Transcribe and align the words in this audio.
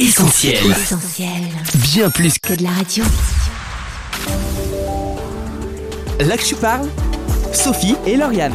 Essentiel. 0.00 0.54
Essentiel. 0.70 1.28
Bien 1.92 2.08
plus 2.08 2.38
Que 2.38 2.54
de 2.54 2.62
la 2.62 2.70
radio. 2.70 3.04
là 6.20 6.36
que 6.38 6.42
tu 6.42 6.54
parles, 6.54 6.88
Sophie 7.52 7.96
et 8.06 8.16
Lauriane. 8.16 8.54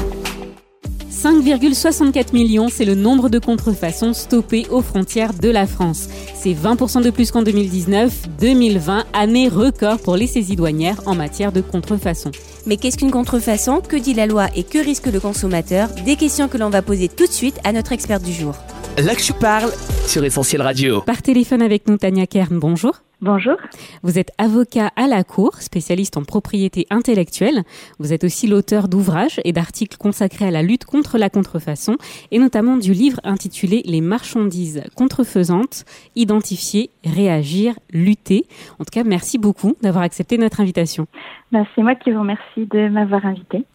5,64 1.12 2.34
millions, 2.34 2.68
c'est 2.70 2.84
le 2.84 2.96
nombre 2.96 3.29
de 3.29 3.38
contrefaçons 3.38 4.13
stoppées 4.13 4.66
aux 4.71 4.81
frontières 4.81 5.36
de 5.36 5.50
la 5.50 5.68
France. 5.68 6.08
C'est 6.36 6.54
20% 6.54 7.04
de 7.04 7.12
plus 7.12 7.29
qu'en 7.29 7.44
2019, 7.44 8.12
2020, 8.40 9.06
année 9.14 9.48
record 9.48 10.00
pour 10.00 10.18
les 10.18 10.26
saisies 10.28 10.56
douanières 10.56 11.02
en 11.06 11.14
matière 11.14 11.52
de 11.52 11.62
contrefaçon. 11.62 12.32
Mais 12.66 12.78
qu'est-ce 12.78 12.98
qu'une 12.98 13.12
contrefaçon? 13.12 13.82
Que 13.82 13.98
dit 13.98 14.16
la 14.16 14.26
loi 14.26 14.48
et 14.56 14.64
que 14.64 14.80
risque 14.84 15.06
le 15.08 15.20
consommateur? 15.20 15.90
Des 16.05 16.16
questions 16.16 16.48
que 16.48 16.58
l'on 16.58 16.72
va 16.72 16.82
poser 16.82 17.08
tout 17.08 17.27
de 17.27 17.32
suite 17.32 17.59
à 17.64 17.72
notre 17.72 17.91
experte 17.91 18.23
du 18.23 18.34
jour. 18.34 18.55
Là 18.98 19.14
que 19.14 19.22
tu 19.22 19.34
parles 19.34 19.72
sur 20.08 20.23
Essentiel 20.23 20.62
Radio. 20.62 21.02
Par 21.02 21.22
téléphone 21.22 21.62
avec 21.62 21.90
nous, 21.90 21.98
Tania 21.98 22.26
Kern, 22.27 22.58
bonjour. 22.58 22.94
Bonjour. 23.20 23.58
Vous 24.03 24.17
êtes 24.17 24.31
avocat 24.38 24.90
à 24.95 25.08
la 25.08 25.26
Cour, 25.26 25.55
spécialiste 25.55 26.16
en 26.16 26.23
propriété 26.23 26.88
intellectuelle. 26.90 27.63
Vous 28.00 28.13
êtes 28.13 28.23
aussi 28.23 28.48
l'auteur 28.48 28.88
d'ouvrages 28.88 29.41
et 29.44 29.52
d'articles 29.52 29.98
consacrés 29.98 30.48
à 30.48 30.52
la 30.52 30.62
lutte 30.62 30.86
contre 30.86 31.17
la 31.17 31.30
contrefaçon 31.30 31.98
et 32.31 32.39
notamment 32.39 32.77
du 32.77 32.94
livre 32.94 33.20
intitulé 33.26 33.81
Les 33.86 34.00
marchandises 34.00 34.81
contrefaisantes, 34.95 35.84
identifier, 36.16 36.89
réagir, 37.03 37.73
lutter. 37.91 38.45
En 38.80 38.86
tout 38.86 38.91
cas, 38.94 39.03
merci 39.03 39.38
beaucoup 39.38 39.75
d'avoir 39.81 40.05
accepté 40.05 40.38
notre 40.38 40.62
invitation. 40.62 41.05
Ben, 41.52 41.66
c'est 41.75 41.81
moi 41.81 41.95
qui 41.95 42.12
vous 42.12 42.22
remercie 42.22 42.66
de 42.66 42.88
m'avoir 42.88 43.25
invité. 43.25 43.66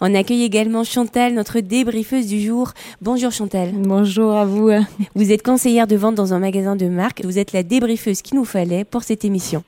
On 0.00 0.14
accueille 0.14 0.42
également 0.42 0.84
Chantal, 0.84 1.34
notre 1.34 1.60
débriefeuse 1.60 2.26
du 2.26 2.40
jour. 2.40 2.72
Bonjour 3.00 3.32
Chantal. 3.32 3.72
Bonjour 3.72 4.32
à 4.32 4.44
vous. 4.44 4.70
Vous 5.14 5.32
êtes 5.32 5.42
conseillère 5.42 5.86
de 5.86 5.96
vente 5.96 6.14
dans 6.14 6.34
un 6.34 6.38
magasin 6.38 6.76
de 6.76 6.86
marque. 6.86 7.24
Vous 7.24 7.38
êtes 7.38 7.52
la 7.52 7.62
débriefeuse 7.62 8.22
qu'il 8.22 8.36
nous 8.36 8.44
fallait 8.44 8.84
pour 8.84 9.02
cette 9.02 9.24
émission. 9.24 9.64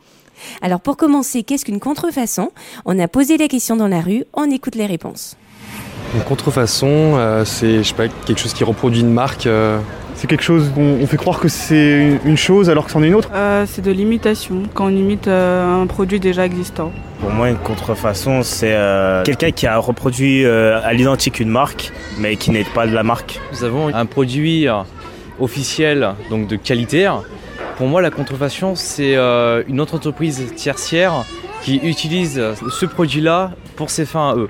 Alors 0.63 0.81
pour 0.81 0.97
commencer, 0.97 1.43
qu'est-ce 1.43 1.65
qu'une 1.65 1.81
contrefaçon? 1.81 2.53
On 2.85 2.99
a 2.99 3.09
posé 3.09 3.37
la 3.37 3.49
question 3.49 3.77
dans 3.77 3.89
la 3.89 4.01
rue, 4.01 4.25
on 4.35 4.51
écoute 4.51 4.75
les 4.75 4.87
réponses. 4.87 5.37
Une 6.15 6.23
contrefaçon, 6.23 6.87
euh, 7.17 7.45
c'est 7.45 7.79
je 7.79 7.83
sais 7.83 7.95
pas 7.95 8.09
quelque 8.09 8.39
chose 8.41 8.55
qui 8.55 8.65
reproduit 8.65 9.01
une 9.03 9.13
marque. 9.13 9.47
euh, 9.47 9.79
C'est 10.15 10.27
quelque 10.27 10.43
chose 10.43 10.73
où 10.77 10.81
on 10.81 11.07
fait 11.07 11.17
croire 11.19 11.39
que 11.39 11.49
c'est 11.49 12.19
une 12.25 12.37
chose 12.37 12.71
alors 12.71 12.87
que 12.87 12.91
c'en 12.91 13.03
est 13.03 13.09
une 13.09 13.15
autre? 13.15 13.31
Euh, 13.35 13.67
c'est 13.69 13.83
de 13.83 13.93
l'imitation, 13.93 14.63
quand 14.75 14.87
on 14.87 14.97
imite 14.97 15.29
euh, 15.29 15.83
un 15.83 15.87
produit 15.87 16.19
déjà 16.19 16.45
existant. 16.45 16.91
Pour 17.21 17.31
moi, 17.31 17.51
une 17.51 17.57
contrefaçon, 17.57 18.43
c'est 18.43 18.73
euh, 18.75 19.23
quelqu'un 19.23 19.51
qui 19.53 19.67
a 19.67 19.77
reproduit 19.79 20.45
euh, 20.45 20.81
à 20.83 20.93
l'identique 20.93 21.39
une 21.41 21.51
marque, 21.51 21.93
mais 22.19 22.35
qui 22.37 22.51
n'est 22.51 22.65
pas 22.65 22.87
de 22.87 22.95
la 22.95 23.03
marque. 23.03 23.39
Nous 23.53 23.63
avons 23.65 23.95
un 23.95 24.07
produit 24.07 24.67
officiel, 25.39 26.15
donc 26.31 26.49
de 26.49 26.57
qualité. 26.57 27.09
Pour 27.77 27.87
moi, 27.87 28.01
la 28.03 28.11
contrefaçon, 28.11 28.75
c'est 28.75 29.15
euh, 29.15 29.63
une 29.69 29.79
autre 29.81 29.95
entreprise 29.95 30.53
tertiaire 30.57 31.13
qui 31.63 31.77
utilise 31.77 32.41
ce 32.71 32.87
produit-là 32.87 33.53
pour 33.77 33.91
ses 33.91 34.05
fins 34.07 34.31
à 34.31 34.37
eux. 34.37 34.49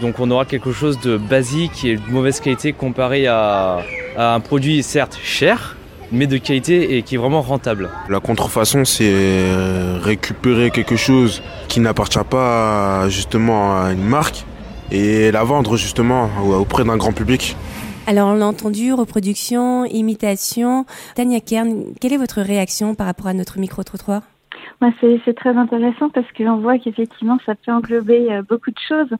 Donc 0.00 0.18
on 0.18 0.30
aura 0.30 0.44
quelque 0.44 0.72
chose 0.72 0.98
de 1.00 1.16
basique 1.16 1.84
et 1.84 1.96
de 1.96 2.10
mauvaise 2.10 2.40
qualité 2.40 2.72
comparé 2.72 3.26
à, 3.26 3.80
à 4.16 4.34
un 4.34 4.40
produit 4.40 4.82
certes 4.82 5.18
cher, 5.22 5.76
mais 6.10 6.26
de 6.26 6.38
qualité 6.38 6.96
et 6.96 7.02
qui 7.02 7.16
est 7.16 7.18
vraiment 7.18 7.42
rentable. 7.42 7.90
La 8.08 8.20
contrefaçon, 8.20 8.84
c'est 8.84 9.12
récupérer 10.02 10.70
quelque 10.70 10.96
chose 10.96 11.42
qui 11.68 11.80
n'appartient 11.80 12.18
pas 12.28 13.08
justement 13.08 13.78
à 13.78 13.92
une 13.92 14.02
marque 14.02 14.44
et 14.90 15.30
la 15.30 15.44
vendre 15.44 15.76
justement 15.76 16.30
auprès 16.58 16.84
d'un 16.84 16.96
grand 16.96 17.12
public. 17.12 17.56
Alors 18.06 18.30
on 18.30 18.34
l'a 18.34 18.46
entendu, 18.46 18.92
reproduction, 18.92 19.84
imitation. 19.84 20.84
Tania 21.14 21.40
Kern, 21.40 21.84
quelle 22.00 22.12
est 22.12 22.16
votre 22.16 22.40
réaction 22.40 22.94
par 22.94 23.06
rapport 23.06 23.28
à 23.28 23.34
notre 23.34 23.58
micro-trottoir? 23.58 24.22
C'est 25.00 25.34
très 25.34 25.56
intéressant 25.56 26.08
parce 26.08 26.26
qu'on 26.32 26.56
voit 26.56 26.78
qu'effectivement, 26.78 27.38
ça 27.44 27.54
peut 27.54 27.72
englober 27.72 28.32
euh, 28.32 28.42
beaucoup 28.42 28.70
de 28.70 28.78
choses. 28.88 29.10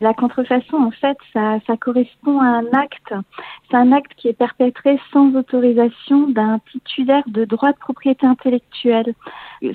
La 0.00 0.14
contrefaçon, 0.14 0.76
en 0.76 0.90
fait, 0.90 1.16
ça, 1.32 1.58
ça 1.66 1.76
correspond 1.76 2.40
à 2.40 2.46
un 2.46 2.66
acte. 2.72 3.14
C'est 3.70 3.76
un 3.76 3.92
acte 3.92 4.12
qui 4.16 4.28
est 4.28 4.32
perpétré 4.32 4.98
sans 5.12 5.34
autorisation 5.34 6.28
d'un 6.28 6.58
titulaire 6.72 7.22
de 7.28 7.44
droit 7.44 7.72
de 7.72 7.78
propriété 7.78 8.26
intellectuelle. 8.26 9.14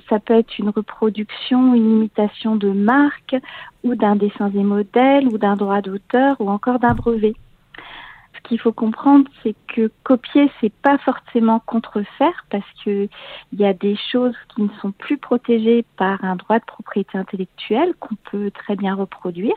Ça 0.09 0.19
peut 0.19 0.35
être 0.35 0.59
une 0.59 0.69
reproduction, 0.69 1.73
une 1.73 1.99
imitation 1.99 2.55
de 2.57 2.71
marque, 2.71 3.35
ou 3.83 3.95
d'un 3.95 4.15
dessin 4.15 4.49
des 4.49 4.63
modèles, 4.63 5.27
ou 5.27 5.37
d'un 5.37 5.55
droit 5.55 5.81
d'auteur, 5.81 6.35
ou 6.39 6.49
encore 6.49 6.79
d'un 6.79 6.93
brevet. 6.93 7.35
Ce 8.43 8.49
qu'il 8.49 8.59
faut 8.59 8.71
comprendre, 8.71 9.29
c'est 9.43 9.55
que 9.67 9.91
copier, 10.03 10.51
c'est 10.59 10.73
pas 10.73 10.97
forcément 10.97 11.59
contrefaire 11.59 12.45
parce 12.49 12.65
que 12.83 13.07
il 13.53 13.59
y 13.59 13.65
a 13.65 13.73
des 13.73 13.95
choses 14.11 14.35
qui 14.53 14.63
ne 14.63 14.69
sont 14.81 14.91
plus 14.91 15.17
protégées 15.17 15.85
par 15.97 16.23
un 16.23 16.35
droit 16.35 16.59
de 16.59 16.65
propriété 16.65 17.17
intellectuelle 17.17 17.93
qu'on 17.99 18.15
peut 18.29 18.51
très 18.51 18.75
bien 18.75 18.95
reproduire. 18.95 19.53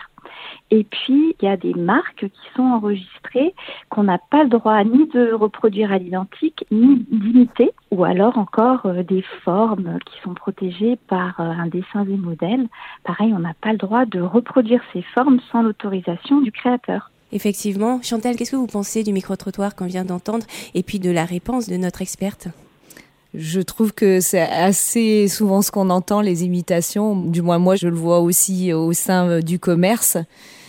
Et 0.71 0.85
puis, 0.85 1.37
il 1.41 1.45
y 1.45 1.49
a 1.49 1.57
des 1.57 1.75
marques 1.75 2.29
qui 2.29 2.51
sont 2.57 2.63
enregistrées 2.63 3.55
qu'on 3.89 4.05
n'a 4.05 4.19
pas 4.19 4.43
le 4.43 4.49
droit 4.49 4.83
ni 4.85 5.07
de 5.09 5.33
reproduire 5.33 5.93
à 5.93 5.99
l'identique, 5.99 6.65
ni 6.71 6.97
d'imiter, 7.11 7.73
ou 7.91 8.05
alors 8.05 8.39
encore 8.39 8.87
euh, 8.87 9.03
des 9.03 9.23
formes 9.45 9.99
qui 10.07 10.21
sont 10.23 10.35
protégées 10.35 10.97
par 11.09 11.41
euh, 11.41 11.45
un 11.45 11.67
dessin 11.67 12.05
des 12.05 12.17
modèles. 12.17 12.67
Pareil, 13.05 13.33
on 13.35 13.41
n'a 13.41 13.55
pas 13.55 13.73
le 13.73 13.79
droit 13.79 14.05
de 14.07 14.21
reproduire 14.21 14.83
ces 14.93 15.03
formes 15.03 15.41
sans 15.53 15.63
l'autorisation 15.63 16.41
du 16.41 16.53
créateur. 16.53 17.11
Effectivement. 17.35 18.01
Chantal, 18.01 18.37
qu'est-ce 18.37 18.53
que 18.53 18.57
vous 18.57 18.69
pensez 18.69 19.03
du 19.03 19.13
micro-trottoir 19.13 19.75
qu'on 19.75 19.87
vient 19.87 20.05
d'entendre 20.05 20.47
et 20.75 20.85
puis 20.85 21.01
de 21.01 21.11
la 21.11 21.25
réponse 21.25 21.69
de 21.69 21.77
notre 21.77 22.01
experte? 22.01 22.47
Je 23.35 23.61
trouve 23.61 23.93
que 23.93 24.21
c'est 24.21 24.41
assez 24.41 25.27
souvent 25.27 25.61
ce 25.61 25.73
qu'on 25.73 25.91
entend, 25.91 26.21
les 26.21 26.45
imitations. 26.45 27.17
Du 27.17 27.43
moins, 27.43 27.59
moi, 27.59 27.75
je 27.75 27.89
le 27.89 27.97
vois 27.97 28.21
aussi 28.21 28.73
au 28.73 28.93
sein 28.93 29.29
euh, 29.29 29.41
du 29.41 29.59
commerce. 29.59 30.17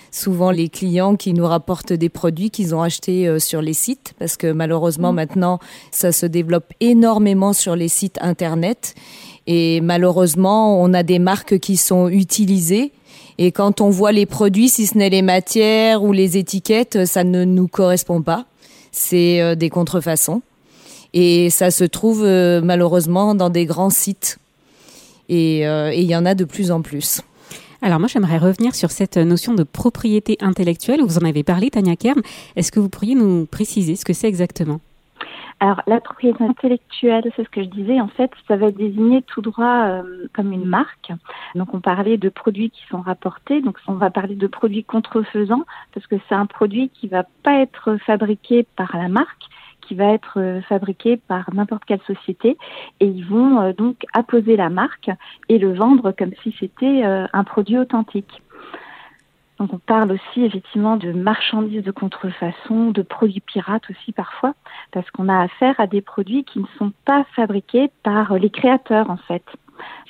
Souvent, 0.10 0.50
les 0.50 0.70
clients 0.70 1.16
qui 1.16 1.34
nous 1.34 1.46
rapportent 1.46 1.94
des 1.94 2.10
produits 2.10 2.50
qu'ils 2.50 2.74
ont 2.74 2.82
achetés 2.82 3.28
euh, 3.28 3.38
sur 3.38 3.62
les 3.62 3.74
sites, 3.74 4.16
parce 4.18 4.36
que 4.36 4.52
malheureusement, 4.52 5.14
maintenant, 5.14 5.60
ça 5.92 6.12
se 6.12 6.26
développe 6.26 6.74
énormément 6.80 7.54
sur 7.54 7.76
les 7.76 7.90
sites 7.90 8.18
Internet. 8.22 8.96
Et 9.46 9.80
malheureusement, 9.82 10.82
on 10.82 10.92
a 10.96 11.04
des 11.04 11.20
marques 11.20 11.60
qui 11.60 11.78
sont 11.78 12.10
utilisées. 12.10 12.92
Et 13.38 13.52
quand 13.52 13.82
on 13.82 13.90
voit 13.90 14.12
les 14.12 14.26
produits, 14.26 14.70
si 14.70 14.86
ce 14.86 14.98
n'est 14.98 15.10
les 15.10 15.22
matières 15.22 16.04
ou 16.04 16.12
les 16.12 16.38
étiquettes, 16.38 17.06
ça 17.06 17.24
ne 17.24 17.44
nous 17.44 17.68
correspond 17.68 18.22
pas. 18.22 18.46
C'est 18.92 19.42
euh, 19.42 19.56
des 19.56 19.70
contrefaçons. 19.70 20.42
Et 21.14 21.50
ça 21.50 21.72
se 21.72 21.84
trouve 21.84 22.24
euh, 22.24 22.62
malheureusement 22.62 23.36
dans 23.36 23.50
des 23.50 23.66
grands 23.66 23.90
sites. 23.90 24.38
Euh, 25.30 25.90
et 25.92 26.02
il 26.02 26.08
y 26.08 26.16
en 26.16 26.26
a 26.26 26.36
de 26.36 26.46
plus 26.46 26.72
en 26.72 26.82
plus. 26.82 27.22
Alors 27.82 28.00
moi, 28.00 28.08
j'aimerais 28.08 28.38
revenir 28.38 28.74
sur 28.74 28.92
cette 28.92 29.18
notion 29.18 29.54
de 29.54 29.64
propriété 29.64 30.38
intellectuelle. 30.40 31.02
Vous 31.06 31.18
en 31.18 31.26
avez 31.26 31.44
parlé, 31.44 31.70
Tania 31.70 31.96
Kern. 31.96 32.22
Est-ce 32.56 32.72
que 32.72 32.80
vous 32.80 32.90
pourriez 32.90 33.16
nous 33.16 33.46
préciser 33.46 33.96
ce 33.96 34.06
que 34.06 34.14
c'est 34.14 34.28
exactement? 34.28 34.80
Alors, 35.62 35.82
la 35.88 36.02
propriété 36.02 36.44
intellectuelle, 36.44 37.32
c'est 37.36 37.44
ce 37.44 37.50
que 37.50 37.64
je 37.64 37.70
disais, 37.70 38.02
en 38.02 38.10
fait, 38.10 38.30
ça 38.48 38.58
va 38.58 38.72
désigner 38.72 39.22
tout 39.22 39.42
droit 39.42 39.86
euh, 39.88 40.28
comme 40.34 40.52
une 40.52 40.66
marque. 40.66 41.12
Donc, 41.56 41.74
on 41.74 41.80
parlait 41.80 42.18
de 42.18 42.28
produits 42.28 42.72
qui 42.72 42.86
sont 42.88 43.00
rapportés. 43.00 43.62
Donc, 43.62 43.78
on 43.88 43.94
va 43.94 44.10
parler 44.10 44.36
de 44.36 44.48
produits 44.48 44.84
contrefaisants 44.84 45.64
parce 45.94 46.08
que 46.08 46.18
c'est 46.28 46.36
un 46.36 46.46
produit 46.46 46.90
qui 46.90 47.08
va 47.08 47.24
pas 47.44 47.62
être 47.62 47.96
fabriqué 48.06 48.68
par 48.76 48.98
la 48.98 49.08
marque, 49.08 49.46
qui 49.88 49.96
va 49.96 50.14
être 50.14 50.40
euh, 50.40 50.62
fabriqué 50.62 51.18
par 51.18 51.54
n'importe 51.54 51.86
quelle 51.86 52.02
société 52.02 52.58
et 53.00 53.06
ils 53.06 53.26
vont 53.26 53.62
euh, 53.62 53.74
donc 53.74 54.04
apposer 54.14 54.56
la 54.56 54.70
marque 54.70 55.10
et 55.50 55.58
le 55.58 55.74
vendre 55.74 56.12
comme 56.12 56.32
si 56.44 56.56
c'était 56.60 57.06
euh, 57.06 57.28
un 57.34 57.44
produit 57.44 57.78
authentique. 57.78 58.42
Donc 59.60 59.74
on 59.74 59.80
parle 59.80 60.12
aussi 60.12 60.44
effectivement 60.44 60.98
de 60.98 61.12
marchandises 61.12 61.84
de 61.84 61.92
contrefaçon, 61.92 62.92
de 62.92 63.02
produits 63.02 63.40
pirates 63.40 63.90
aussi 63.90 64.12
parfois, 64.12 64.54
parce 64.92 65.10
qu'on 65.12 65.30
a 65.30 65.42
affaire 65.44 65.80
à 65.80 65.88
des 65.88 66.02
produits 66.02 66.44
qui 66.44 66.60
ne 66.60 66.68
sont 66.78 66.92
pas 67.06 67.26
fabriqués 67.36 67.90
par 68.04 68.38
les 68.38 68.50
créateurs 68.50 69.10
en 69.10 69.18
fait. 69.18 69.44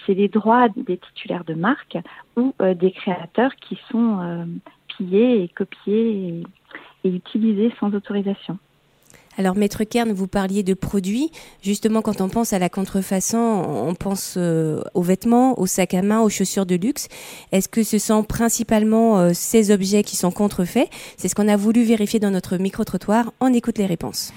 C'est 0.05 0.13
les 0.13 0.29
droits 0.29 0.69
des 0.69 0.97
titulaires 0.97 1.43
de 1.43 1.53
marque 1.53 1.97
ou 2.35 2.53
euh, 2.61 2.73
des 2.73 2.91
créateurs 2.91 3.55
qui 3.55 3.79
sont 3.91 4.19
euh, 4.21 4.45
pillés 4.87 5.43
et 5.43 5.47
copiés 5.49 6.43
et 7.03 7.09
utilisés 7.09 7.73
sans 7.79 7.93
autorisation. 7.93 8.57
Alors, 9.37 9.55
Maître 9.57 9.83
Kern, 9.83 10.13
vous 10.13 10.27
parliez 10.27 10.63
de 10.63 10.73
produits. 10.73 11.29
Justement, 11.61 12.01
quand 12.01 12.21
on 12.21 12.29
pense 12.29 12.53
à 12.53 12.59
la 12.59 12.69
contrefaçon, 12.69 13.37
on 13.37 13.93
pense 13.93 14.35
euh, 14.37 14.81
aux 14.93 15.01
vêtements, 15.01 15.59
aux 15.59 15.65
sacs 15.65 15.93
à 15.93 16.01
main, 16.01 16.21
aux 16.21 16.29
chaussures 16.29 16.65
de 16.65 16.75
luxe. 16.75 17.09
Est-ce 17.51 17.67
que 17.67 17.83
ce 17.83 17.97
sont 17.97 18.23
principalement 18.23 19.19
euh, 19.19 19.31
ces 19.33 19.71
objets 19.71 20.03
qui 20.03 20.15
sont 20.15 20.31
contrefaits? 20.31 20.87
C'est 21.17 21.27
ce 21.27 21.35
qu'on 21.35 21.49
a 21.49 21.57
voulu 21.57 21.83
vérifier 21.83 22.19
dans 22.19 22.31
notre 22.31 22.55
micro-trottoir. 22.57 23.33
On 23.41 23.53
écoute 23.53 23.77
les 23.77 23.85
réponses. 23.85 24.31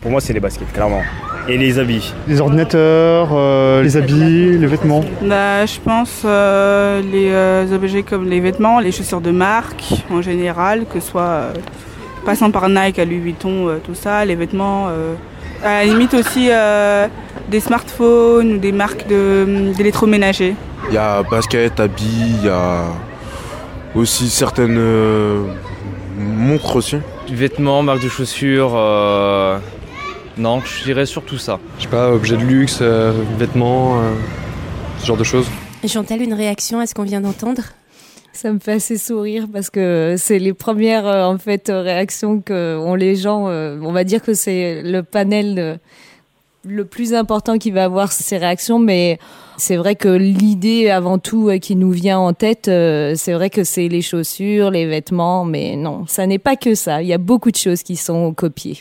Pour 0.00 0.10
moi, 0.10 0.20
c'est 0.20 0.32
les 0.32 0.40
baskets, 0.40 0.72
clairement. 0.72 1.02
Et 1.48 1.58
les 1.58 1.78
habits. 1.78 2.12
Les 2.26 2.40
ordinateurs, 2.40 3.30
euh, 3.32 3.82
les 3.82 3.96
habits, 3.98 4.58
les 4.58 4.66
vêtements. 4.66 5.04
Bah, 5.22 5.66
je 5.66 5.80
pense 5.80 6.22
euh, 6.24 7.02
les 7.02 7.30
euh, 7.30 7.74
objets 7.74 8.02
comme 8.02 8.28
les 8.28 8.40
vêtements, 8.40 8.80
les 8.80 8.92
chaussures 8.92 9.20
de 9.20 9.30
marque 9.30 9.84
en 10.10 10.22
général, 10.22 10.86
que 10.86 11.00
ce 11.00 11.08
soit 11.08 11.22
euh, 11.22 11.52
passant 12.24 12.50
par 12.50 12.68
Nike 12.68 12.98
à 12.98 13.04
Louis 13.04 13.18
Vuitton, 13.18 13.68
euh, 13.68 13.78
tout 13.84 13.94
ça, 13.94 14.24
les 14.24 14.34
vêtements. 14.34 14.86
euh, 14.88 15.14
à 15.62 15.78
la 15.78 15.84
limite 15.84 16.12
aussi 16.12 16.48
euh, 16.50 17.08
des 17.50 17.60
smartphones 17.60 18.54
ou 18.54 18.58
des 18.58 18.72
marques 18.72 19.06
d'électroménager. 19.06 20.54
Il 20.88 20.94
y 20.94 20.98
a 20.98 21.22
basket, 21.22 21.80
habits, 21.80 22.34
il 22.40 22.44
y 22.44 22.48
a 22.50 22.84
aussi 23.94 24.28
certaines 24.28 24.76
euh, 24.78 25.42
montres 26.18 26.76
aussi. 26.76 26.96
Vêtements, 27.30 27.82
marques 27.82 28.02
de 28.02 28.08
chaussures. 28.10 28.72
Euh, 28.76 29.58
non, 30.36 30.60
je 30.60 30.84
dirais 30.84 31.06
surtout 31.06 31.38
ça. 31.38 31.58
Je 31.78 31.84
sais 31.84 31.88
pas, 31.88 32.10
objets 32.10 32.36
de 32.36 32.42
luxe, 32.44 32.80
euh, 32.82 33.12
vêtements, 33.38 34.02
ce 34.98 35.06
genre 35.06 35.16
de 35.16 35.24
choses. 35.24 35.46
Chantal, 35.86 36.20
une 36.22 36.34
réaction 36.34 36.78
à 36.80 36.86
ce 36.86 36.94
qu'on 36.94 37.04
vient 37.04 37.20
d'entendre? 37.20 37.62
Ça 38.36 38.52
me 38.52 38.58
fait 38.58 38.72
assez 38.72 38.98
sourire 38.98 39.46
parce 39.52 39.70
que 39.70 40.14
c'est 40.18 40.38
les 40.38 40.52
premières 40.52 41.06
en 41.06 41.38
fait 41.38 41.68
réactions 41.68 42.40
que 42.40 42.76
ont 42.76 42.94
les 42.94 43.16
gens. 43.16 43.48
on 43.48 43.92
va 43.92 44.04
dire 44.04 44.22
que 44.22 44.34
c'est 44.34 44.82
le 44.82 45.02
panel 45.02 45.78
le 46.66 46.84
plus 46.84 47.14
important 47.14 47.58
qui 47.58 47.70
va 47.70 47.84
avoir 47.84 48.12
ces 48.12 48.38
réactions, 48.38 48.78
mais 48.78 49.18
c'est 49.56 49.76
vrai 49.76 49.94
que 49.94 50.08
l'idée 50.08 50.90
avant 50.90 51.18
tout 51.18 51.48
euh, 51.48 51.58
qui 51.58 51.76
nous 51.76 51.90
vient 51.90 52.18
en 52.18 52.32
tête, 52.32 52.68
euh, 52.68 53.14
c'est 53.16 53.32
vrai 53.32 53.50
que 53.50 53.64
c'est 53.64 53.88
les 53.88 54.02
chaussures, 54.02 54.70
les 54.70 54.86
vêtements, 54.86 55.44
mais 55.44 55.76
non, 55.76 56.06
ça 56.06 56.26
n'est 56.26 56.38
pas 56.38 56.56
que 56.56 56.74
ça. 56.74 57.02
Il 57.02 57.08
y 57.08 57.12
a 57.12 57.18
beaucoup 57.18 57.50
de 57.50 57.56
choses 57.56 57.82
qui 57.82 57.96
sont 57.96 58.32
copiées. 58.32 58.80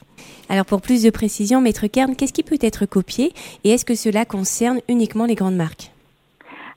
Alors 0.49 0.65
pour 0.65 0.81
plus 0.81 1.03
de 1.03 1.09
précision, 1.09 1.61
Maître 1.61 1.87
Kern, 1.87 2.15
qu'est-ce 2.15 2.33
qui 2.33 2.43
peut 2.43 2.59
être 2.61 2.85
copié 2.85 3.33
et 3.63 3.71
est-ce 3.71 3.85
que 3.85 3.95
cela 3.95 4.25
concerne 4.25 4.79
uniquement 4.87 5.25
les 5.25 5.35
grandes 5.35 5.55
marques? 5.55 5.92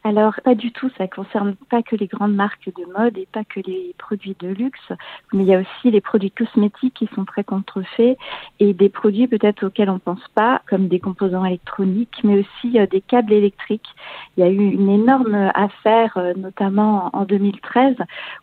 Alors, 0.07 0.35
pas 0.45 0.55
du 0.55 0.71
tout, 0.71 0.89
ça 0.97 1.09
concerne 1.09 1.57
pas 1.69 1.83
que 1.83 1.97
les 1.97 2.07
grandes 2.07 2.37
marques 2.37 2.71
de 2.77 2.85
mode 2.97 3.19
et 3.19 3.27
pas 3.33 3.43
que 3.43 3.59
les 3.59 3.93
produits 3.99 4.37
de 4.39 4.47
luxe, 4.47 4.93
mais 5.33 5.43
il 5.43 5.49
y 5.49 5.55
a 5.55 5.59
aussi 5.59 5.91
les 5.91 6.01
produits 6.01 6.31
cosmétiques 6.31 6.95
qui 6.95 7.09
sont 7.13 7.25
très 7.25 7.43
contrefaits 7.43 8.17
et 8.61 8.73
des 8.73 8.89
produits 8.89 9.27
peut-être 9.27 9.67
auxquels 9.67 9.91
on 9.91 9.99
pense 9.99 10.25
pas, 10.37 10.63
comme 10.71 10.87
des 10.87 11.01
composants 11.01 11.45
électroniques, 11.45 12.21
mais 12.23 12.39
aussi 12.39 12.79
euh, 12.79 12.87
des 12.87 13.01
câbles 13.01 13.33
électriques. 13.33 13.89
Il 14.37 14.45
y 14.45 14.47
a 14.47 14.49
eu 14.49 14.71
une 14.71 14.91
énorme 14.91 15.51
affaire, 15.55 16.13
euh, 16.19 16.35
notamment 16.37 17.11
en 17.13 17.25
2013, 17.25 17.97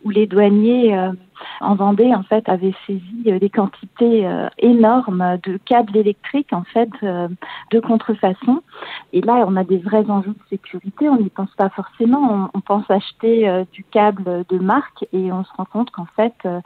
où 0.04 0.10
les 0.10 0.28
douaniers 0.28 0.98
euh, 0.98 1.14
en 1.62 1.76
Vendée, 1.76 2.14
en 2.14 2.24
fait, 2.24 2.50
avaient 2.50 2.76
saisi 2.86 3.24
des 3.24 3.50
quantités 3.50 4.30
énormes 4.60 5.38
de 5.44 5.58
câbles 5.58 5.98
électriques, 5.98 6.54
en 6.54 6.64
fait, 6.64 6.90
de 7.02 7.80
contrefaçon. 7.82 8.62
Et 9.12 9.20
là, 9.22 9.44
on 9.46 9.58
a 9.58 9.66
des 9.66 9.80
vrais 9.80 10.10
enjeux 10.10 10.32
de 10.32 10.50
sécurité. 10.50 11.10
On 11.10 11.18
n'y 11.18 11.30
pense 11.30 11.53
pas 11.56 11.70
forcément. 11.70 12.50
On, 12.54 12.62
pense 12.62 12.90
acheter 12.90 13.48
euh, 13.48 13.66
du 13.72 13.84
câble 13.84 14.46
de 14.50 14.58
marque 14.58 15.06
et 15.12 15.32
on 15.32 15.44
se 15.44 15.52
rend 15.58 15.66
compte 15.66 15.92
qu'en 15.92 16.08
fait, 16.16 16.34
euh, 16.46 16.62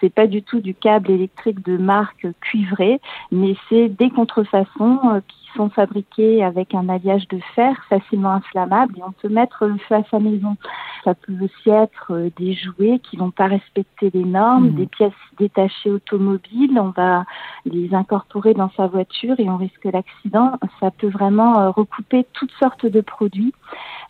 c'est 0.00 0.10
pas 0.10 0.26
du 0.26 0.42
tout 0.42 0.60
du 0.60 0.74
câble 0.74 1.10
électrique 1.10 1.64
de 1.64 1.76
marque 1.76 2.26
cuivré, 2.40 3.00
mais 3.32 3.56
c'est 3.68 3.88
des 3.88 4.10
contrefaçons 4.10 5.00
euh, 5.04 5.20
sont 5.56 5.70
fabriqués 5.70 6.44
avec 6.44 6.74
un 6.74 6.88
alliage 6.88 7.26
de 7.28 7.38
fer 7.54 7.74
facilement 7.88 8.32
inflammable 8.32 8.98
et 8.98 9.02
on 9.02 9.12
peut 9.12 9.28
mettre 9.28 9.66
le 9.66 9.78
feu 9.78 9.96
à 9.96 10.02
sa 10.10 10.18
maison. 10.18 10.56
Ça 11.04 11.14
peut 11.14 11.34
aussi 11.42 11.70
être 11.70 12.12
euh, 12.12 12.30
des 12.36 12.54
jouets 12.54 12.98
qui 12.98 13.16
vont 13.16 13.30
pas 13.30 13.46
respecter 13.46 14.10
les 14.12 14.24
normes, 14.24 14.68
mmh. 14.68 14.74
des 14.74 14.86
pièces 14.86 15.12
détachées 15.38 15.90
automobiles, 15.90 16.78
on 16.78 16.90
va 16.90 17.24
les 17.64 17.94
incorporer 17.94 18.54
dans 18.54 18.70
sa 18.76 18.86
voiture 18.86 19.34
et 19.38 19.48
on 19.48 19.56
risque 19.56 19.84
l'accident. 19.84 20.52
Ça 20.78 20.90
peut 20.90 21.08
vraiment 21.08 21.58
euh, 21.58 21.70
recouper 21.70 22.26
toutes 22.32 22.52
sortes 22.52 22.86
de 22.86 23.00
produits. 23.00 23.54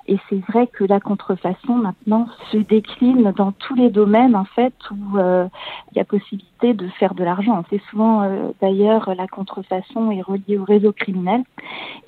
Et 0.09 0.19
c'est 0.29 0.45
vrai 0.49 0.67
que 0.67 0.85
la 0.85 0.99
contrefaçon 0.99 1.75
maintenant 1.75 2.27
se 2.51 2.57
décline 2.57 3.33
dans 3.37 3.53
tous 3.53 3.75
les 3.75 3.91
domaines 3.91 4.35
en 4.35 4.45
fait 4.45 4.75
où 4.91 5.19
euh, 5.19 5.47
il 5.93 5.99
y 5.99 6.01
a 6.01 6.05
possibilité 6.05 6.50
de 6.63 6.89
faire 6.99 7.15
de 7.15 7.25
l'argent. 7.25 7.65
C'est 7.71 7.81
souvent 7.91 8.29
d'ailleurs 8.61 9.15
la 9.15 9.27
contrefaçon 9.27 10.11
est 10.11 10.23
reliée 10.23 10.59
au 10.59 10.65
réseau 10.65 10.93
criminel 10.93 11.43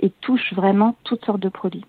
et 0.01 0.11
touche 0.21 0.53
vraiment 0.55 0.95
toutes 1.05 1.25
sortes 1.25 1.41
de 1.41 1.49
produits 1.49 1.85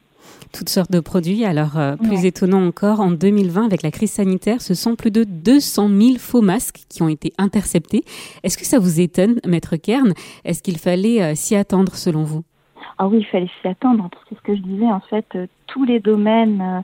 toutes 0.51 0.69
sortes 0.69 0.91
de 0.91 0.99
produits. 0.99 1.45
Alors, 1.45 1.77
euh, 1.77 1.95
plus 1.95 2.25
étonnant 2.25 2.65
encore, 2.65 2.99
en 2.99 3.11
2020, 3.11 3.65
avec 3.65 3.81
la 3.81 3.91
crise 3.91 4.11
sanitaire, 4.11 4.61
ce 4.61 4.73
sont 4.73 4.95
plus 4.95 5.11
de 5.11 5.23
200 5.23 5.89
000 5.89 6.17
faux 6.17 6.41
masques 6.41 6.83
qui 6.89 7.01
ont 7.01 7.09
été 7.09 7.33
interceptés. 7.37 8.03
Est-ce 8.43 8.57
que 8.57 8.65
ça 8.65 8.79
vous 8.79 9.01
étonne, 9.01 9.39
Maître 9.45 9.75
Kern? 9.75 10.13
Est-ce 10.45 10.63
qu'il 10.63 10.77
fallait 10.77 11.21
euh, 11.21 11.35
s'y 11.35 11.55
attendre 11.55 11.95
selon 11.95 12.23
vous? 12.23 12.43
Ah 13.03 13.07
oui, 13.07 13.17
il 13.19 13.25
fallait 13.25 13.49
s'y 13.61 13.67
attendre. 13.67 14.09
C'est 14.29 14.35
ce 14.37 14.41
que 14.41 14.55
je 14.55 14.61
disais, 14.61 14.85
en 14.85 15.01
fait, 15.01 15.25
euh, 15.35 15.47
tous 15.67 15.83
les 15.83 15.99
domaines 15.99 16.61
euh, 16.61 16.79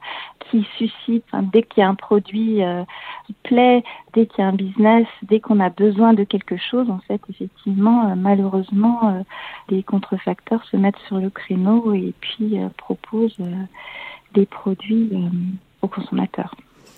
qui 0.49 0.67
suscitent, 0.77 1.23
dès 1.53 1.63
qu'il 1.63 1.79
y 1.79 1.85
a 1.85 1.87
un 1.87 1.95
produit 1.95 2.61
euh, 2.61 2.83
qui 3.25 3.33
plaît, 3.41 3.85
dès 4.13 4.25
qu'il 4.25 4.43
y 4.43 4.45
a 4.45 4.49
un 4.49 4.53
business, 4.53 5.07
dès 5.23 5.39
qu'on 5.39 5.61
a 5.61 5.69
besoin 5.69 6.13
de 6.13 6.25
quelque 6.25 6.57
chose, 6.57 6.89
en 6.89 6.99
fait, 7.07 7.21
effectivement, 7.29 8.13
malheureusement, 8.17 9.23
les 9.69 9.81
contrefacteurs 9.81 10.65
se 10.65 10.75
mettent 10.75 10.99
sur 11.07 11.19
le 11.19 11.29
créneau 11.29 11.93
et 11.93 12.13
puis 12.19 12.57
proposent 12.75 13.37
des 14.33 14.45
produits 14.45 15.11
aux 15.81 15.87
consommateurs. 15.87 16.53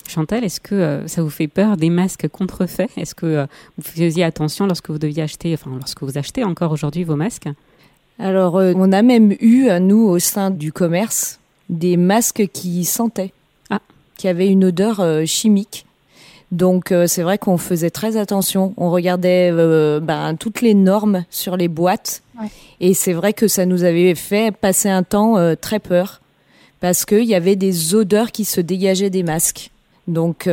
Chantal, 0.08 0.44
est-ce 0.44 0.60
que 0.60 1.04
ça 1.06 1.22
vous 1.22 1.30
fait 1.30 1.48
peur 1.48 1.78
des 1.78 1.90
masques 1.92 2.28
contrefaits? 2.28 2.98
Est-ce 2.98 3.14
que 3.14 3.46
vous 3.78 3.84
faisiez 3.84 4.24
attention 4.24 4.66
lorsque 4.66 4.90
vous 4.90 5.00
deviez 5.00 5.24
acheter, 5.24 5.54
enfin 5.54 5.70
lorsque 5.72 6.02
vous 6.02 6.18
achetez 6.18 6.44
encore 6.44 6.72
aujourd'hui 6.72 7.04
vos 7.04 7.16
masques? 7.16 7.50
Alors, 8.20 8.58
euh, 8.58 8.74
on 8.76 8.92
a 8.92 9.02
même 9.02 9.36
eu, 9.40 9.68
nous, 9.80 10.08
au 10.08 10.20
sein 10.20 10.52
du 10.52 10.72
commerce, 10.72 11.40
des 11.70 11.98
masques 11.98 12.48
qui 12.54 12.86
sentaient, 12.86 13.34
ah. 13.70 13.80
qui 14.16 14.28
avaient 14.28 14.48
une 14.48 14.66
odeur 14.66 15.00
euh, 15.00 15.26
chimique. 15.26 15.86
Donc, 16.52 16.92
euh, 16.92 17.08
c'est 17.08 17.24
vrai 17.24 17.38
qu'on 17.38 17.58
faisait 17.58 17.90
très 17.90 18.18
attention. 18.18 18.74
On 18.78 18.92
regardait 18.92 19.52
ben, 20.02 20.36
toutes 20.36 20.62
les 20.62 20.74
normes 20.74 21.24
sur 21.32 21.58
les 21.58 21.68
boîtes. 21.68 22.22
Et 22.80 22.94
c'est 22.94 23.14
vrai 23.14 23.34
que 23.34 23.48
ça 23.48 23.66
nous 23.66 23.84
avait 23.84 24.16
fait 24.16 24.56
passer 24.56 24.90
un 24.90 25.04
temps 25.04 25.36
très 25.56 25.80
peur 25.80 26.22
parce 26.80 27.06
qu'il 27.06 27.26
y 27.26 27.36
avait 27.36 27.56
des 27.56 27.94
odeurs 27.94 28.32
qui 28.32 28.44
se 28.44 28.60
dégageaient 28.60 29.12
des 29.12 29.24
masques. 29.24 29.71
Donc, 30.08 30.48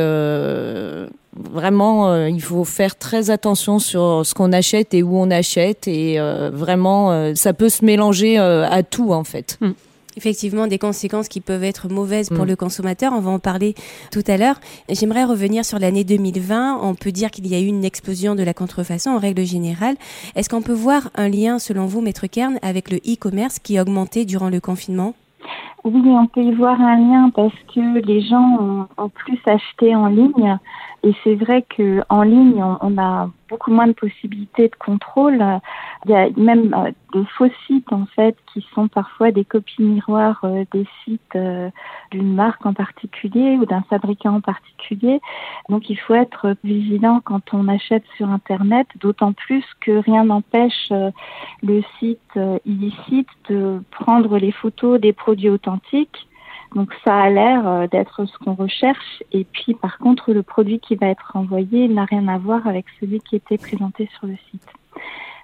vraiment, 1.33 2.11
euh, 2.11 2.29
il 2.29 2.41
faut 2.41 2.65
faire 2.65 2.97
très 2.97 3.29
attention 3.29 3.79
sur 3.79 4.25
ce 4.25 4.33
qu'on 4.33 4.51
achète 4.51 4.93
et 4.93 5.03
où 5.03 5.17
on 5.17 5.31
achète. 5.31 5.87
Et 5.87 6.19
euh, 6.19 6.49
vraiment, 6.51 7.11
euh, 7.11 7.33
ça 7.35 7.53
peut 7.53 7.69
se 7.69 7.85
mélanger 7.85 8.37
à 8.37 8.83
tout, 8.83 9.11
en 9.11 9.23
fait. 9.23 9.57
Hmm. 9.61 9.71
Effectivement, 10.17 10.67
des 10.67 10.79
conséquences 10.79 11.29
qui 11.29 11.39
peuvent 11.39 11.63
être 11.63 11.87
mauvaises 11.87 12.29
pour 12.29 12.43
hmm. 12.43 12.49
le 12.49 12.55
consommateur. 12.55 13.13
On 13.13 13.21
va 13.21 13.31
en 13.31 13.39
parler 13.39 13.75
tout 14.11 14.23
à 14.27 14.37
l'heure. 14.37 14.59
J'aimerais 14.89 15.23
revenir 15.23 15.63
sur 15.63 15.79
l'année 15.79 16.03
2020. 16.03 16.79
On 16.81 16.95
peut 16.95 17.11
dire 17.11 17.31
qu'il 17.31 17.47
y 17.47 17.55
a 17.55 17.59
eu 17.59 17.67
une 17.67 17.85
explosion 17.85 18.35
de 18.35 18.43
la 18.43 18.53
contrefaçon 18.53 19.11
en 19.11 19.19
règle 19.19 19.45
générale. 19.45 19.95
Est-ce 20.35 20.49
qu'on 20.49 20.61
peut 20.61 20.73
voir 20.73 21.09
un 21.15 21.29
lien, 21.29 21.59
selon 21.59 21.85
vous, 21.85 22.01
Maître 22.01 22.27
Kern, 22.27 22.59
avec 22.61 22.91
le 22.91 22.97
e-commerce 22.97 23.59
qui 23.59 23.77
a 23.77 23.83
augmenté 23.83 24.25
durant 24.25 24.49
le 24.49 24.59
confinement? 24.59 25.13
Oui, 25.83 26.01
on 26.05 26.27
peut 26.27 26.41
y 26.41 26.51
voir 26.53 26.79
un 26.81 26.97
lien 26.97 27.29
parce 27.29 27.53
que 27.73 27.99
les 28.05 28.21
gens 28.21 28.87
ont, 28.97 29.09
plus 29.09 29.39
acheté 29.45 29.95
en 29.95 30.07
ligne 30.07 30.59
et 31.03 31.13
c'est 31.23 31.35
vrai 31.35 31.63
que 31.63 32.01
en 32.09 32.23
ligne 32.23 32.63
on, 32.63 32.97
a 32.97 33.29
beaucoup 33.49 33.71
moins 33.71 33.87
de 33.87 33.93
possibilités 33.93 34.67
de 34.67 34.75
contrôle. 34.75 35.43
Il 36.05 36.11
y 36.11 36.13
a 36.13 36.29
même 36.37 36.73
euh, 36.73 36.91
des 37.13 37.25
faux 37.37 37.49
sites 37.65 37.91
en 37.91 38.05
fait 38.05 38.35
qui 38.53 38.65
sont 38.73 38.87
parfois 38.87 39.31
des 39.31 39.45
copies 39.45 39.81
miroirs 39.81 40.41
euh, 40.43 40.65
des 40.71 40.85
sites 41.03 41.35
euh, 41.35 41.69
d'une 42.11 42.33
marque 42.33 42.65
en 42.65 42.73
particulier 42.73 43.57
ou 43.57 43.65
d'un 43.65 43.81
fabricant 43.89 44.35
en 44.35 44.41
particulier. 44.41 45.21
Donc 45.69 45.89
il 45.89 45.97
faut 45.97 46.15
être 46.15 46.55
vigilant 46.63 47.21
quand 47.23 47.53
on 47.53 47.67
achète 47.67 48.03
sur 48.17 48.29
internet, 48.29 48.87
d'autant 48.99 49.33
plus 49.33 49.63
que 49.81 49.91
rien 49.91 50.25
n'empêche 50.25 50.91
le 51.63 51.81
site 51.99 52.39
illicite 52.65 53.29
de 53.49 53.81
prendre 53.91 54.37
les 54.37 54.51
photos 54.51 54.99
des 54.99 55.13
produits 55.13 55.49
authentiques 55.49 56.28
donc 56.75 56.93
ça 57.03 57.15
a 57.15 57.29
l'air 57.29 57.67
euh, 57.67 57.87
d'être 57.87 58.25
ce 58.25 58.37
qu'on 58.37 58.53
recherche. 58.53 59.23
Et 59.31 59.43
puis 59.43 59.73
par 59.73 59.97
contre, 59.97 60.31
le 60.33 60.43
produit 60.43 60.79
qui 60.79 60.95
va 60.95 61.07
être 61.07 61.31
envoyé 61.35 61.87
n'a 61.87 62.05
rien 62.05 62.27
à 62.27 62.37
voir 62.37 62.67
avec 62.67 62.85
celui 62.99 63.19
qui 63.19 63.35
était 63.35 63.57
présenté 63.57 64.09
sur 64.17 64.27
le 64.27 64.35
site. 64.51 64.67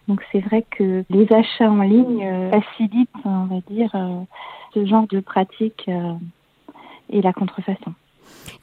Donc 0.08 0.22
c'est 0.32 0.39
vrai 0.39 0.63
que 0.70 1.03
les 1.10 1.32
achats 1.34 1.70
en 1.70 1.82
ligne 1.82 2.24
euh, 2.24 2.51
facilitent, 2.51 3.10
on 3.24 3.46
va 3.46 3.60
dire, 3.70 3.89
euh, 3.96 4.22
ce 4.74 4.86
genre 4.86 5.08
de 5.08 5.20
pratique 5.20 5.89
et 7.10 7.22
la 7.22 7.34
contrefaçon. 7.34 7.94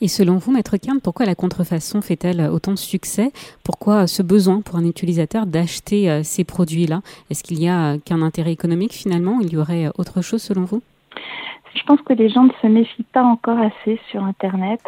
Et 0.00 0.08
selon 0.08 0.36
vous, 0.36 0.52
Maître 0.52 0.76
Kern, 0.76 1.00
pourquoi 1.00 1.26
la 1.26 1.34
contrefaçon 1.34 2.02
fait-elle 2.02 2.42
autant 2.42 2.72
de 2.72 2.78
succès? 2.78 3.32
Pourquoi 3.64 4.06
ce 4.06 4.22
besoin 4.22 4.60
pour 4.60 4.76
un 4.76 4.84
utilisateur 4.84 5.46
d'acheter 5.46 6.22
ces 6.22 6.44
produits-là? 6.44 7.00
Est-ce 7.30 7.42
qu'il 7.42 7.58
n'y 7.58 7.68
a 7.68 7.98
qu'un 7.98 8.20
intérêt 8.20 8.52
économique 8.52 8.92
finalement? 8.92 9.40
Il 9.40 9.52
y 9.52 9.56
aurait 9.56 9.88
autre 9.96 10.20
chose 10.20 10.42
selon 10.42 10.64
vous? 10.64 10.82
Je 11.74 11.82
pense 11.84 12.00
que 12.02 12.12
les 12.12 12.28
gens 12.28 12.44
ne 12.44 12.52
se 12.60 12.66
méfient 12.66 13.06
pas 13.12 13.22
encore 13.22 13.58
assez 13.58 14.00
sur 14.10 14.22
Internet. 14.24 14.80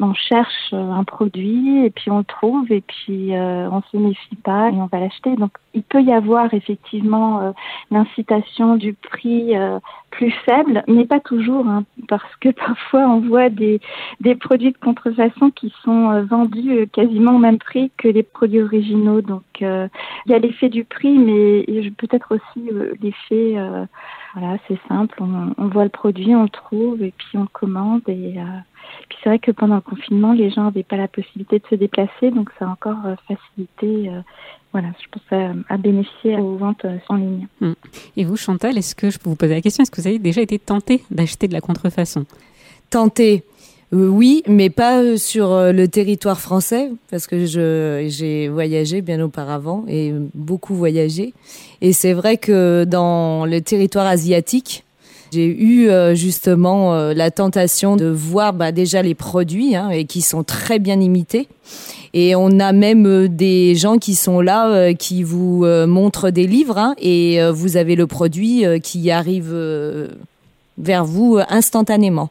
on 0.00 0.12
cherche 0.12 0.72
un 0.72 1.04
produit 1.04 1.84
et 1.84 1.90
puis 1.90 2.10
on 2.10 2.18
le 2.18 2.24
trouve 2.24 2.70
et 2.72 2.80
puis 2.80 3.30
on 3.32 3.80
se 3.92 3.96
méfie 3.96 4.36
pas 4.36 4.70
et 4.70 4.74
on 4.74 4.86
va 4.86 5.00
l'acheter. 5.00 5.36
Donc 5.36 5.52
il 5.72 5.82
peut 5.82 6.02
y 6.02 6.12
avoir 6.12 6.52
effectivement 6.52 7.54
l'incitation 7.90 8.76
du 8.76 8.94
prix 8.94 9.54
plus 10.10 10.32
faible, 10.44 10.84
mais 10.88 11.04
pas 11.04 11.20
toujours, 11.20 11.66
hein, 11.66 11.84
parce 12.08 12.36
que 12.40 12.48
parfois 12.66 13.02
on 13.02 13.20
voit 13.20 13.50
des, 13.50 13.80
des 14.20 14.34
produits 14.34 14.72
de 14.72 14.78
contrefaçon 14.78 15.50
qui 15.50 15.72
sont 15.84 16.24
vendus 16.24 16.88
quasiment 16.92 17.36
au 17.36 17.38
même 17.38 17.58
prix 17.58 17.92
que 17.96 18.08
les 18.08 18.22
produits 18.24 18.62
originaux. 18.62 19.20
Donc 19.20 19.44
il 19.60 19.88
y 20.26 20.34
a 20.34 20.38
l'effet 20.38 20.68
du 20.68 20.84
prix, 20.84 21.16
mais 21.18 21.64
peut-être 21.98 22.34
aussi 22.34 22.68
l'effet 23.00 23.56
voilà, 24.34 24.58
c'est 24.66 24.78
simple. 24.88 25.22
On, 25.22 25.68
voit 25.68 25.84
le 25.84 25.90
produit, 25.90 26.34
on 26.34 26.42
le 26.42 26.48
trouve 26.48 27.02
et 27.02 27.12
puis 27.16 27.38
on 27.38 27.42
le 27.42 27.48
commande. 27.52 28.02
Et 28.08 28.34
euh, 28.36 28.44
puis 29.08 29.18
c'est 29.22 29.28
vrai 29.28 29.38
que 29.38 29.52
pendant 29.52 29.76
le 29.76 29.80
confinement, 29.80 30.32
les 30.32 30.50
gens 30.50 30.64
n'avaient 30.64 30.82
pas 30.82 30.96
la 30.96 31.08
possibilité 31.08 31.60
de 31.60 31.66
se 31.68 31.74
déplacer, 31.76 32.30
donc 32.30 32.50
ça 32.58 32.66
a 32.66 32.68
encore 32.68 33.06
euh, 33.06 33.14
facilité. 33.28 34.10
Euh, 34.10 34.20
voilà, 34.72 34.88
je 35.00 35.06
pense 35.08 35.64
à, 35.68 35.76
bénéficier 35.76 36.36
aux 36.36 36.56
ventes 36.56 36.84
en 37.08 37.14
ligne. 37.14 37.46
Hmm. 37.60 37.74
Et 38.16 38.24
vous, 38.24 38.36
Chantal, 38.36 38.76
est-ce 38.76 38.96
que 38.96 39.08
je 39.08 39.18
peux 39.18 39.30
vous 39.30 39.36
poser 39.36 39.54
la 39.54 39.60
question 39.60 39.82
Est-ce 39.82 39.90
que 39.92 40.00
vous 40.00 40.08
avez 40.08 40.18
déjà 40.18 40.40
été 40.40 40.58
tenté 40.58 41.04
d'acheter 41.12 41.46
de 41.46 41.52
la 41.52 41.60
contrefaçon? 41.60 42.26
Tenté 42.90 43.44
euh, 43.44 43.53
oui, 43.92 44.42
mais 44.48 44.70
pas 44.70 45.02
euh, 45.02 45.16
sur 45.16 45.52
euh, 45.52 45.72
le 45.72 45.88
territoire 45.88 46.40
français, 46.40 46.90
parce 47.10 47.26
que 47.26 47.44
j'ai 47.46 48.48
voyagé 48.48 49.02
bien 49.02 49.20
auparavant 49.20 49.84
et 49.88 50.12
beaucoup 50.34 50.74
voyagé. 50.74 51.32
Et 51.80 51.92
c'est 51.92 52.12
vrai 52.12 52.36
que 52.36 52.84
dans 52.84 53.46
le 53.46 53.60
territoire 53.60 54.06
asiatique, 54.06 54.84
j'ai 55.32 55.46
eu 55.46 55.88
justement 56.14 56.94
la 57.12 57.32
tentation 57.32 57.96
de 57.96 58.06
voir 58.06 58.52
bah, 58.52 58.70
déjà 58.70 59.02
les 59.02 59.16
produits 59.16 59.74
hein, 59.74 59.90
et 59.90 60.04
qui 60.04 60.22
sont 60.22 60.44
très 60.44 60.78
bien 60.78 61.00
imités. 61.00 61.48
Et 62.12 62.36
on 62.36 62.60
a 62.60 62.70
même 62.70 63.26
des 63.26 63.74
gens 63.74 63.98
qui 63.98 64.14
sont 64.14 64.40
là, 64.40 64.94
qui 64.94 65.24
vous 65.24 65.66
montrent 65.88 66.30
des 66.30 66.46
livres 66.46 66.78
hein, 66.78 66.94
et 67.00 67.40
vous 67.52 67.76
avez 67.76 67.96
le 67.96 68.06
produit 68.06 68.62
qui 68.80 69.10
arrive 69.10 69.52
vers 70.78 71.04
vous 71.04 71.40
instantanément. 71.48 72.30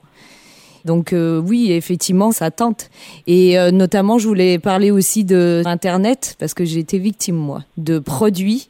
Donc 0.85 1.13
euh, 1.13 1.39
oui, 1.39 1.71
effectivement, 1.71 2.31
ça 2.31 2.51
tente. 2.51 2.89
Et 3.27 3.57
euh, 3.57 3.71
notamment, 3.71 4.17
je 4.17 4.27
voulais 4.27 4.59
parler 4.59 4.91
aussi 4.91 5.23
de 5.23 5.63
Internet 5.65 6.35
parce 6.39 6.53
que 6.53 6.65
j'ai 6.65 6.79
été 6.79 6.97
victime 6.99 7.35
moi 7.35 7.63
de 7.77 7.99
produits. 7.99 8.69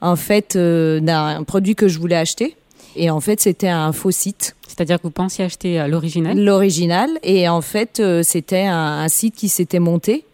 En 0.00 0.16
fait, 0.16 0.56
euh, 0.56 0.98
d'un 0.98 1.44
produit 1.44 1.76
que 1.76 1.86
je 1.86 1.98
voulais 2.00 2.16
acheter. 2.16 2.56
Et 2.96 3.08
en 3.08 3.20
fait, 3.20 3.40
c'était 3.40 3.68
un 3.68 3.92
faux 3.92 4.10
site. 4.10 4.56
C'est-à-dire 4.66 4.98
que 4.98 5.04
vous 5.04 5.10
pensiez 5.10 5.44
acheter 5.44 5.86
l'original? 5.86 6.38
L'original. 6.42 7.10
Et 7.22 7.48
en 7.48 7.60
fait, 7.60 8.02
c'était 8.22 8.66
un, 8.66 9.06
site 9.08 9.36
qui 9.36 9.48
s'était 9.48 9.78
monté 9.78 10.24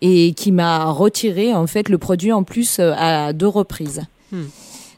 et 0.00 0.32
qui 0.32 0.50
m'a 0.52 0.86
retiré 0.86 1.52
en 1.52 1.66
fait 1.66 1.88
le 1.88 1.98
produit 1.98 2.32
en 2.32 2.42
plus 2.42 2.80
à 2.80 3.32
deux 3.32 3.46
reprises. 3.46 4.02
Hmm. 4.32 4.44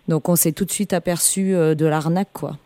Donc 0.08 0.28
on 0.28 0.36
s'est 0.36 0.52
tout 0.52 0.64
de 0.64 0.70
suite 0.70 0.92
aperçu 0.92 1.52
de 1.52 1.86
l'arnaque 1.86 2.32
quoi. 2.32 2.56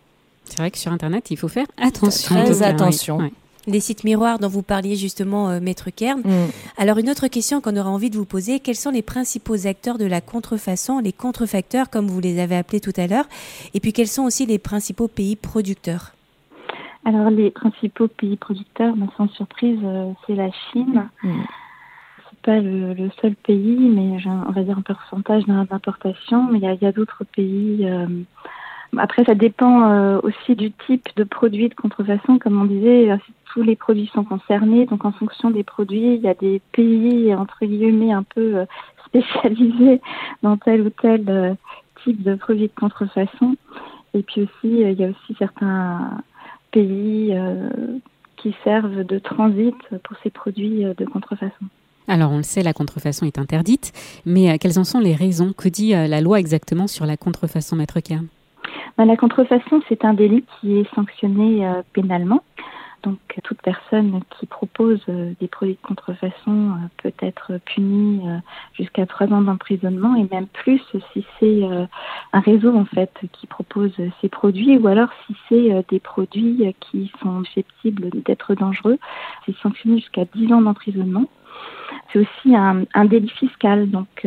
C'est 0.48 0.58
vrai 0.58 0.70
que 0.70 0.78
sur 0.78 0.92
Internet, 0.92 1.30
il 1.30 1.36
faut 1.36 1.48
faire 1.48 1.66
attention. 1.76 2.34
Très 2.34 2.62
attention. 2.62 3.30
Les 3.66 3.80
sites 3.80 4.04
miroirs 4.04 4.38
dont 4.38 4.48
vous 4.48 4.62
parliez 4.62 4.94
justement, 4.94 5.50
euh, 5.50 5.60
Maître 5.60 5.90
Kern. 5.90 6.20
Mm. 6.20 6.50
Alors 6.78 6.98
une 6.98 7.10
autre 7.10 7.26
question 7.26 7.60
qu'on 7.60 7.76
aura 7.76 7.90
envie 7.90 8.10
de 8.10 8.16
vous 8.16 8.24
poser, 8.24 8.60
quels 8.60 8.76
sont 8.76 8.90
les 8.90 9.02
principaux 9.02 9.66
acteurs 9.66 9.98
de 9.98 10.04
la 10.04 10.20
contrefaçon, 10.20 11.00
les 11.00 11.12
contrefacteurs 11.12 11.90
comme 11.90 12.06
vous 12.06 12.20
les 12.20 12.40
avez 12.40 12.56
appelés 12.56 12.80
tout 12.80 12.92
à 12.96 13.08
l'heure, 13.08 13.26
et 13.74 13.80
puis 13.80 13.92
quels 13.92 14.06
sont 14.06 14.22
aussi 14.22 14.46
les 14.46 14.60
principaux 14.60 15.08
pays 15.08 15.34
producteurs? 15.34 16.12
Alors 17.04 17.30
les 17.30 17.50
principaux 17.50 18.06
pays 18.06 18.36
producteurs, 18.36 18.94
sans 19.16 19.28
surprise, 19.30 19.78
euh, 19.82 20.12
c'est 20.26 20.36
la 20.36 20.50
Chine. 20.72 21.08
Mm. 21.24 21.42
C'est 22.30 22.40
pas 22.42 22.60
le, 22.60 23.10
seul 23.20 23.34
pays, 23.34 23.78
mais 23.78 24.18
on 24.26 24.52
va 24.52 24.62
dire 24.62 24.78
un 24.78 24.82
pourcentage 24.82 25.44
d'importation, 25.44 26.48
mais 26.52 26.58
il 26.58 26.78
y 26.80 26.86
a, 26.86 26.92
d'autres 26.92 27.24
pays. 27.24 27.84
Euh, 27.84 28.06
après, 28.96 29.24
ça 29.24 29.34
dépend 29.34 29.90
euh, 29.90 30.20
aussi 30.22 30.54
du 30.54 30.72
type 30.86 31.08
de 31.16 31.24
produit 31.24 31.68
de 31.68 31.74
contrefaçon. 31.74 32.38
Comme 32.38 32.60
on 32.60 32.64
disait, 32.64 33.10
euh, 33.10 33.16
tous 33.52 33.62
les 33.62 33.76
produits 33.76 34.10
sont 34.14 34.24
concernés. 34.24 34.86
Donc, 34.86 35.04
en 35.04 35.12
fonction 35.12 35.50
des 35.50 35.64
produits, 35.64 36.14
il 36.14 36.20
y 36.20 36.28
a 36.28 36.34
des 36.34 36.60
pays, 36.72 37.34
entre 37.34 37.64
guillemets, 37.64 38.12
un 38.12 38.22
peu 38.22 38.58
euh, 38.58 38.64
spécialisés 39.06 40.00
dans 40.42 40.56
tel 40.56 40.82
ou 40.82 40.90
tel 40.90 41.56
type 42.04 42.22
de 42.22 42.34
produit 42.34 42.68
de 42.68 42.80
contrefaçon. 42.80 43.56
Et 44.14 44.22
puis 44.22 44.42
aussi, 44.42 44.50
il 44.64 44.92
y 44.92 45.04
a 45.04 45.08
aussi 45.08 45.36
certains 45.38 46.22
pays 46.72 47.34
qui 48.36 48.54
servent 48.64 49.04
de 49.04 49.18
transit 49.18 49.76
pour 50.02 50.16
ces 50.22 50.30
produits 50.30 50.84
de 50.84 51.04
contrefaçon. 51.04 51.66
Alors 52.08 52.32
on 52.32 52.38
le 52.38 52.42
sait, 52.42 52.62
la 52.62 52.72
contrefaçon 52.72 53.26
est 53.26 53.38
interdite, 53.38 53.92
mais 54.24 54.58
quelles 54.58 54.78
en 54.78 54.84
sont 54.84 55.00
les 55.00 55.14
raisons? 55.14 55.52
Que 55.52 55.68
dit 55.68 55.90
la 55.90 56.20
loi 56.20 56.40
exactement 56.40 56.86
sur 56.86 57.06
la 57.06 57.16
contrefaçon, 57.16 57.76
Maître 57.76 58.00
Kern 58.00 58.26
ben, 58.98 59.04
la 59.04 59.16
contrefaçon, 59.16 59.82
c'est 59.88 60.04
un 60.04 60.14
délit 60.14 60.44
qui 60.60 60.78
est 60.78 60.94
sanctionné 60.94 61.66
euh, 61.66 61.82
pénalement. 61.92 62.42
Donc 63.02 63.18
toute 63.44 63.62
personne 63.62 64.20
qui 64.30 64.46
propose 64.46 65.00
euh, 65.08 65.32
des 65.38 65.46
produits 65.46 65.74
de 65.80 65.86
contrefaçon 65.86 66.70
euh, 66.70 66.72
peut 67.02 67.12
être 67.20 67.58
punie 67.64 68.22
jusqu'à 68.72 69.06
trois 69.06 69.28
ans 69.28 69.42
d'emprisonnement 69.42 70.16
et 70.16 70.26
même 70.32 70.48
plus 70.48 70.82
si 71.12 71.24
c'est 71.38 71.62
un 72.32 72.40
réseau 72.40 72.74
en 72.74 72.84
fait 72.84 73.12
qui 73.32 73.46
propose 73.46 73.92
ces 74.20 74.28
produits 74.28 74.76
ou 74.78 74.88
alors 74.88 75.10
si 75.26 75.36
c'est 75.48 75.86
des 75.88 76.00
produits 76.00 76.74
qui 76.80 77.12
sont 77.22 77.44
susceptibles 77.44 78.10
d'être 78.24 78.54
dangereux, 78.54 78.98
c'est 79.44 79.56
sanctionné 79.58 79.98
jusqu'à 79.98 80.24
dix 80.24 80.52
ans 80.52 80.62
d'emprisonnement. 80.62 81.26
C'est 82.12 82.20
aussi 82.20 82.54
un, 82.54 83.04
délit 83.04 83.28
fiscal, 83.30 83.90
donc 83.90 84.26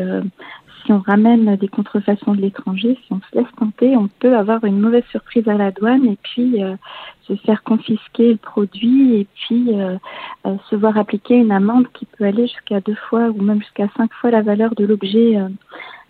si 0.85 0.91
on 0.91 0.99
ramène 0.99 1.55
des 1.55 1.67
contrefaçons 1.67 2.33
de 2.33 2.41
l'étranger, 2.41 2.97
si 3.05 3.13
on 3.13 3.19
se 3.19 3.37
laisse 3.37 3.51
tenter, 3.57 3.97
on 3.97 4.07
peut 4.07 4.35
avoir 4.37 4.63
une 4.63 4.79
mauvaise 4.79 5.03
surprise 5.11 5.47
à 5.47 5.55
la 5.55 5.71
douane 5.71 6.05
et 6.05 6.17
puis 6.21 6.63
euh, 6.63 6.75
se 7.23 7.35
faire 7.35 7.63
confisquer 7.63 8.31
le 8.31 8.37
produit 8.37 9.15
et 9.15 9.27
puis 9.35 9.67
euh, 9.73 9.97
euh, 10.45 10.55
se 10.69 10.75
voir 10.75 10.97
appliquer 10.97 11.35
une 11.35 11.51
amende 11.51 11.87
qui 11.93 12.05
peut 12.05 12.25
aller 12.25 12.47
jusqu'à 12.47 12.79
deux 12.81 12.95
fois 12.95 13.27
ou 13.27 13.41
même 13.41 13.61
jusqu'à 13.61 13.87
cinq 13.97 14.11
fois 14.13 14.31
la 14.31 14.41
valeur 14.41 14.75
de 14.75 14.85
l'objet 14.85 15.37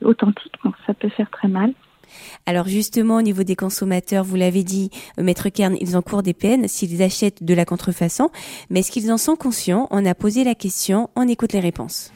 authentique. 0.01 0.53
Donc 0.63 0.75
ça 0.86 0.94
peut 0.94 1.10
faire 1.10 1.29
très 1.29 1.48
mal. 1.48 1.74
Alors 2.46 2.68
justement, 2.68 3.18
au 3.18 3.22
niveau 3.22 3.44
des 3.44 3.56
consommateurs, 3.56 4.24
vous 4.24 4.36
l'avez 4.36 4.63
dit, 4.63 4.89
Maître 5.18 5.50
Kern, 5.50 5.75
ils 5.80 5.96
encourent 5.98 6.24
des 6.24 6.34
peines 6.34 6.68
s'ils 6.68 7.01
achètent 7.01 7.44
de 7.44 7.54
la 7.54 7.66
contrefaçon. 7.66 8.30
Mais 8.70 8.80
est-ce 8.82 8.92
qu'ils 8.92 9.12
en 9.12 9.18
sont 9.18 9.36
conscients? 9.36 9.88
On 9.92 10.06
a 10.06 10.16
posé 10.16 10.44
la 10.44 10.56
question, 10.56 11.10
on 11.16 11.28
écoute 11.28 11.54
les 11.54 11.60
réponses. 11.60 12.12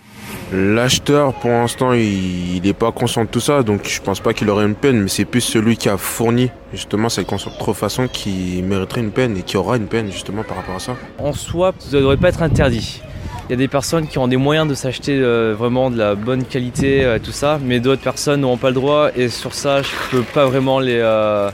L'acheteur, 0.51 1.33
pour 1.33 1.49
l'instant, 1.49 1.93
il 1.93 2.61
n'est 2.61 2.73
pas 2.73 2.91
conscient 2.91 3.23
de 3.23 3.29
tout 3.29 3.39
ça, 3.39 3.63
donc 3.63 3.87
je 3.87 3.99
pense 4.01 4.19
pas 4.19 4.33
qu'il 4.33 4.49
aurait 4.49 4.65
une 4.65 4.75
peine, 4.75 5.01
mais 5.01 5.07
c'est 5.07 5.25
plus 5.25 5.41
celui 5.41 5.77
qui 5.77 5.89
a 5.89 5.97
fourni 5.97 6.49
justement 6.71 7.09
cette 7.09 7.27
contrefaçon 7.27 8.07
qui 8.07 8.61
mériterait 8.61 9.01
une 9.01 9.11
peine 9.11 9.35
et 9.37 9.41
qui 9.41 9.57
aura 9.57 9.77
une 9.77 9.87
peine 9.87 10.11
justement 10.11 10.43
par 10.43 10.57
rapport 10.57 10.75
à 10.75 10.79
ça. 10.79 10.95
En 11.17 11.33
soi, 11.33 11.73
ça 11.79 11.97
ne 11.97 12.01
devrait 12.01 12.17
pas 12.17 12.29
être 12.29 12.43
interdit. 12.43 13.01
Il 13.49 13.51
y 13.51 13.53
a 13.53 13.57
des 13.57 13.67
personnes 13.67 14.07
qui 14.07 14.17
ont 14.17 14.27
des 14.27 14.37
moyens 14.37 14.67
de 14.67 14.73
s'acheter 14.73 15.19
euh, 15.19 15.53
vraiment 15.57 15.89
de 15.89 15.97
la 15.97 16.15
bonne 16.15 16.45
qualité, 16.45 17.03
euh, 17.03 17.19
tout 17.19 17.31
ça, 17.31 17.59
mais 17.61 17.81
d'autres 17.81 18.01
personnes 18.01 18.41
n'ont 18.41 18.57
pas 18.57 18.69
le 18.69 18.75
droit 18.75 19.09
et 19.15 19.27
sur 19.27 19.53
ça, 19.53 19.81
je 19.81 19.89
peux 20.11 20.23
pas 20.23 20.45
vraiment 20.45 20.79
les, 20.79 20.99
euh, 21.01 21.51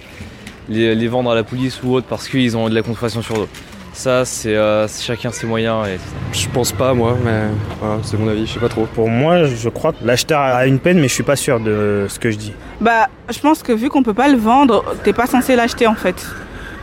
les, 0.69 0.93
les, 0.93 1.08
vendre 1.08 1.31
à 1.31 1.36
la 1.36 1.43
police 1.43 1.81
ou 1.84 1.96
autre 1.96 2.05
parce 2.08 2.27
qu'ils 2.27 2.55
ont 2.55 2.69
de 2.69 2.75
la 2.75 2.84
contrefaçon 2.84 3.24
sur 3.24 3.41
eux. 3.41 3.50
Ça, 4.00 4.24
euh, 4.46 4.88
c'est 4.88 5.03
chacun 5.03 5.31
ses 5.31 5.46
moyens. 5.46 5.88
Et... 5.88 6.00
Je 6.31 6.48
pense 6.50 6.72
pas, 6.72 6.93
moi, 6.93 7.17
mais 7.24 7.48
c'est 8.03 8.17
mon 8.17 8.29
avis, 8.29 8.46
je 8.46 8.53
sais 8.53 8.60
pas 8.60 8.69
trop. 8.69 8.86
Pour 8.86 9.10
moi, 9.10 9.43
je 9.43 9.67
crois 9.67 9.91
que 9.91 10.05
l'acheteur 10.05 10.39
a 10.39 10.67
une 10.67 10.79
peine, 10.79 11.00
mais 11.00 11.08
je 11.08 11.13
suis 11.13 11.24
pas 11.24 11.36
sûr 11.36 11.60
de 11.60 12.05
ce 12.08 12.19
que 12.19 12.31
je 12.31 12.38
dis. 12.38 12.53
Bah, 12.79 13.10
je 13.29 13.39
pense 13.39 13.62
que 13.62 13.74
vu 13.74 13.89
qu'on 13.89 14.03
peut 14.03 14.13
pas 14.13 14.29
le 14.29 14.38
vendre, 14.38 14.86
t'es 15.03 15.12
pas 15.12 15.27
censé 15.27 15.55
l'acheter 15.55 15.86
en 15.86 15.96
fait. 15.96 16.25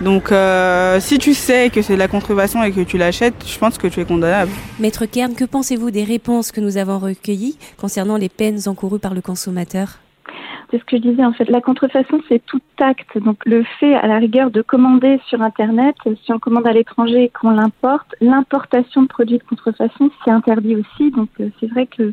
Donc, 0.00 0.30
euh, 0.30 1.00
si 1.00 1.18
tu 1.18 1.32
sais 1.32 1.70
que 1.70 1.80
c'est 1.80 1.94
de 1.94 1.98
la 1.98 2.08
contrefaçon 2.08 2.62
et 2.62 2.70
que 2.70 2.82
tu 2.82 2.98
l'achètes, 2.98 3.34
je 3.46 3.58
pense 3.58 3.78
que 3.78 3.86
tu 3.86 4.00
es 4.00 4.04
condamnable. 4.04 4.52
Maître 4.78 5.06
Kern, 5.06 5.34
que 5.34 5.44
pensez-vous 5.44 5.90
des 5.90 6.04
réponses 6.04 6.52
que 6.52 6.60
nous 6.60 6.76
avons 6.76 6.98
recueillies 6.98 7.56
concernant 7.78 8.16
les 8.16 8.28
peines 8.28 8.60
encourues 8.66 8.98
par 8.98 9.14
le 9.14 9.22
consommateur? 9.22 9.98
C'est 10.70 10.78
ce 10.78 10.84
que 10.84 10.96
je 10.96 11.02
disais 11.02 11.24
en 11.24 11.32
fait. 11.32 11.48
La 11.48 11.60
contrefaçon, 11.60 12.20
c'est 12.28 12.44
tout 12.44 12.60
acte. 12.78 13.18
Donc 13.18 13.38
le 13.46 13.62
fait, 13.78 13.94
à 13.94 14.06
la 14.06 14.18
rigueur, 14.18 14.50
de 14.50 14.62
commander 14.62 15.20
sur 15.26 15.42
Internet, 15.42 15.96
si 16.24 16.32
on 16.32 16.38
commande 16.38 16.66
à 16.66 16.72
l'étranger 16.72 17.24
et 17.24 17.28
qu'on 17.28 17.50
l'importe, 17.50 18.14
l'importation 18.20 19.02
de 19.02 19.08
produits 19.08 19.38
de 19.38 19.44
contrefaçon, 19.44 20.10
c'est 20.24 20.30
interdit 20.30 20.76
aussi. 20.76 21.10
Donc 21.10 21.28
euh, 21.40 21.50
c'est 21.60 21.66
vrai 21.66 21.86
que 21.86 22.12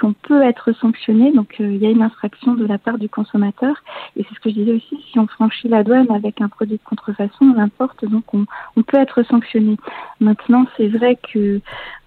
qu'on 0.00 0.12
peut 0.12 0.42
être 0.42 0.72
sanctionné. 0.72 1.32
Donc 1.32 1.56
euh, 1.60 1.64
il 1.64 1.82
y 1.82 1.86
a 1.86 1.90
une 1.90 2.02
infraction 2.02 2.54
de 2.54 2.66
la 2.66 2.78
part 2.78 2.98
du 2.98 3.08
consommateur. 3.08 3.76
Et 4.16 4.24
c'est 4.28 4.34
ce 4.34 4.40
que 4.40 4.50
je 4.50 4.54
disais 4.54 4.72
aussi. 4.72 5.04
Si 5.10 5.18
on 5.18 5.26
franchit 5.26 5.68
la 5.68 5.82
douane 5.82 6.10
avec 6.10 6.40
un 6.40 6.48
produit 6.48 6.76
de 6.76 6.84
contrefaçon, 6.84 7.46
on 7.46 7.54
l'importe, 7.54 8.04
donc 8.04 8.34
on, 8.34 8.44
on 8.76 8.82
peut 8.82 8.98
être 8.98 9.22
sanctionné. 9.22 9.76
Maintenant, 10.20 10.66
c'est 10.76 10.88
vrai 10.88 11.16
que, 11.16 11.60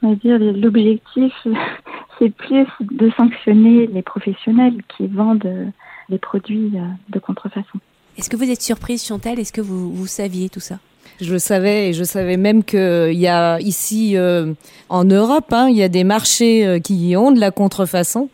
on 0.03 0.09
va 0.09 0.15
dire, 0.15 0.37
l'objectif, 0.39 1.33
c'est 2.19 2.29
plus 2.29 2.67
de 2.81 3.09
sanctionner 3.11 3.87
les 3.87 4.01
professionnels 4.01 4.81
qui 4.95 5.07
vendent 5.07 5.71
les 6.09 6.17
produits 6.17 6.71
euh, 6.75 6.85
de 7.09 7.19
contrefaçon. 7.19 7.79
Est-ce 8.17 8.29
que 8.29 8.37
vous 8.37 8.49
êtes 8.49 8.61
surprise, 8.61 9.05
Chantal? 9.05 9.39
Est-ce 9.39 9.53
que 9.53 9.61
vous, 9.61 9.91
vous 9.93 10.07
saviez 10.07 10.49
tout 10.49 10.59
ça? 10.59 10.79
Je 11.19 11.31
le 11.33 11.39
savais 11.39 11.89
et 11.89 11.93
je 11.93 12.03
savais 12.03 12.37
même 12.37 12.63
qu'il 12.63 13.13
y 13.13 13.27
a 13.27 13.59
ici 13.59 14.17
euh, 14.17 14.53
en 14.89 15.03
Europe, 15.03 15.51
hein, 15.51 15.67
il 15.69 15.75
y 15.75 15.83
a 15.83 15.89
des 15.89 16.03
marchés 16.03 16.65
euh, 16.65 16.79
qui 16.79 17.15
ont 17.17 17.31
de 17.31 17.39
la 17.39 17.51
contrefaçon. 17.51 18.29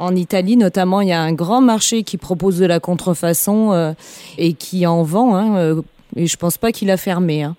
En 0.00 0.16
Italie, 0.16 0.56
notamment, 0.56 1.02
il 1.02 1.08
y 1.08 1.12
a 1.12 1.20
un 1.20 1.34
grand 1.34 1.60
marché 1.60 2.04
qui 2.04 2.16
propose 2.16 2.58
de 2.58 2.64
la 2.64 2.80
contrefaçon 2.80 3.72
euh, 3.72 3.92
et 4.38 4.54
qui 4.54 4.86
en 4.86 5.02
vend. 5.02 5.36
Hein, 5.36 5.56
euh, 5.56 5.82
et 6.16 6.26
je 6.26 6.36
pense 6.38 6.56
pas 6.56 6.72
qu'il 6.72 6.90
a 6.90 6.96
fermé. 6.96 7.42
Hein. 7.42 7.54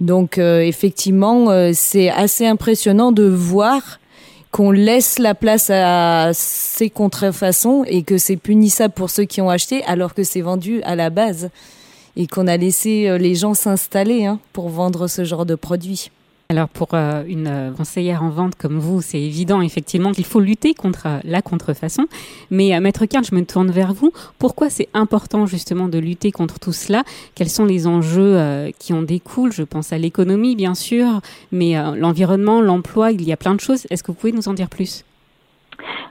Donc, 0.00 0.38
euh, 0.38 0.60
effectivement, 0.60 1.50
euh, 1.50 1.70
c'est 1.72 2.10
assez 2.10 2.46
impressionnant 2.46 3.12
de 3.12 3.24
voir 3.24 4.00
qu'on 4.50 4.70
laisse 4.70 5.18
la 5.18 5.34
place 5.34 5.70
à 5.70 6.30
ces 6.32 6.90
contrefaçons 6.90 7.84
et 7.86 8.02
que 8.02 8.18
c'est 8.18 8.36
punissable 8.36 8.94
pour 8.94 9.10
ceux 9.10 9.24
qui 9.24 9.40
ont 9.40 9.50
acheté 9.50 9.82
alors 9.84 10.14
que 10.14 10.22
c'est 10.22 10.42
vendu 10.42 10.80
à 10.82 10.94
la 10.94 11.10
base 11.10 11.50
et 12.16 12.28
qu'on 12.28 12.46
a 12.46 12.56
laissé 12.56 13.08
euh, 13.08 13.18
les 13.18 13.34
gens 13.34 13.54
s'installer 13.54 14.26
hein, 14.26 14.38
pour 14.52 14.68
vendre 14.68 15.08
ce 15.08 15.24
genre 15.24 15.46
de 15.46 15.56
produits. 15.56 16.10
Alors 16.50 16.68
pour 16.68 16.88
euh, 16.92 17.24
une 17.26 17.46
euh, 17.46 17.70
conseillère 17.72 18.22
en 18.22 18.28
vente 18.28 18.54
comme 18.54 18.78
vous, 18.78 19.00
c'est 19.00 19.20
évident 19.20 19.62
effectivement 19.62 20.12
qu'il 20.12 20.26
faut 20.26 20.40
lutter 20.40 20.74
contre 20.74 21.06
euh, 21.06 21.18
la 21.24 21.40
contrefaçon. 21.40 22.06
Mais 22.50 22.78
Maître 22.80 23.06
Karl, 23.06 23.24
je 23.24 23.34
me 23.34 23.44
tourne 23.44 23.70
vers 23.70 23.94
vous. 23.94 24.12
Pourquoi 24.38 24.68
c'est 24.68 24.88
important 24.92 25.46
justement 25.46 25.88
de 25.88 25.98
lutter 25.98 26.32
contre 26.32 26.60
tout 26.60 26.72
cela? 26.72 27.02
Quels 27.34 27.48
sont 27.48 27.64
les 27.64 27.86
enjeux 27.86 28.70
qui 28.78 28.92
en 28.92 29.02
découlent? 29.02 29.52
Je 29.52 29.62
pense 29.62 29.92
à 29.92 29.98
l'économie 29.98 30.54
bien 30.54 30.74
sûr, 30.74 31.20
mais 31.50 31.74
l'environnement, 31.96 32.60
l'emploi, 32.60 33.10
il 33.12 33.22
y 33.22 33.32
a 33.32 33.36
plein 33.36 33.54
de 33.54 33.60
choses. 33.60 33.86
Est-ce 33.90 34.02
que 34.02 34.08
vous 34.08 34.18
pouvez 34.18 34.32
nous 34.32 34.48
en 34.48 34.54
dire 34.54 34.68
plus? 34.68 35.04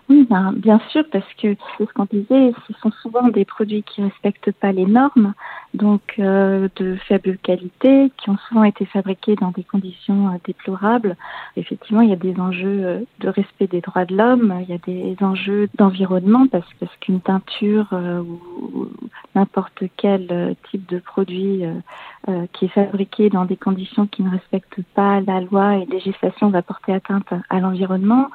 Oui, 0.10 0.28
ben, 0.30 0.52
bien 0.54 0.80
sûr, 0.90 1.04
parce 1.12 1.28
que 1.42 1.56
c'est 1.78 1.88
ce 1.88 1.94
qu'on 1.94 2.06
disait, 2.06 2.54
ce 2.68 2.74
sont 2.82 2.92
souvent 3.02 3.30
des 3.30 3.46
produits 3.46 3.84
qui 3.84 4.04
respectent 4.04 4.52
pas 4.52 4.72
les 4.72 4.86
normes, 4.86 5.34
donc 5.74 6.16
euh, 6.20 6.68
de 6.76 6.96
faible 7.08 7.38
qualité, 7.38 8.12
qui 8.18 8.30
ont 8.30 8.38
souvent 8.50 8.64
été 8.66 8.86
fabriqués 8.86 9.36
dans 9.36 9.52
des 9.52 9.64
conditions 9.64 10.28
euh, 10.28 10.38
déplorables. 10.46 11.16
Effectivement, 11.56 12.02
il 12.02 12.10
y 12.10 12.14
a 12.14 12.18
des 12.18 12.38
enjeux 12.40 12.82
euh, 12.84 13.00
de 13.20 13.30
respect 13.30 13.68
des 13.68 13.82
droits 13.82 14.06
de 14.06 14.16
l'homme, 14.16 14.54
il 14.62 14.70
y 14.70 14.74
a 14.74 14.78
des 14.78 15.16
enjeux 15.22 15.70
d'environnement, 15.76 16.48
parce, 16.48 16.66
qu'une 17.00 17.22
teinture 17.22 17.88
euh, 17.94 18.20
ou, 18.22 18.90
n'importe 19.36 19.84
quel 19.98 20.28
euh, 20.32 20.54
type 20.70 20.88
de 20.90 21.00
produit 21.00 21.64
qui 22.54 22.66
est 22.66 22.70
fabriqué 22.70 23.30
dans 23.30 23.44
des 23.44 23.58
conditions 23.58 24.08
qui 24.08 24.24
ne 24.24 24.30
respectent 24.30 24.82
pas 24.96 25.20
la 25.22 25.42
loi 25.42 25.76
et 25.76 25.86
législation 25.86 26.50
va 26.50 26.62
porter 26.62 26.94
atteinte 26.94 27.34
à 27.50 27.60
l'environnement. 27.60 28.30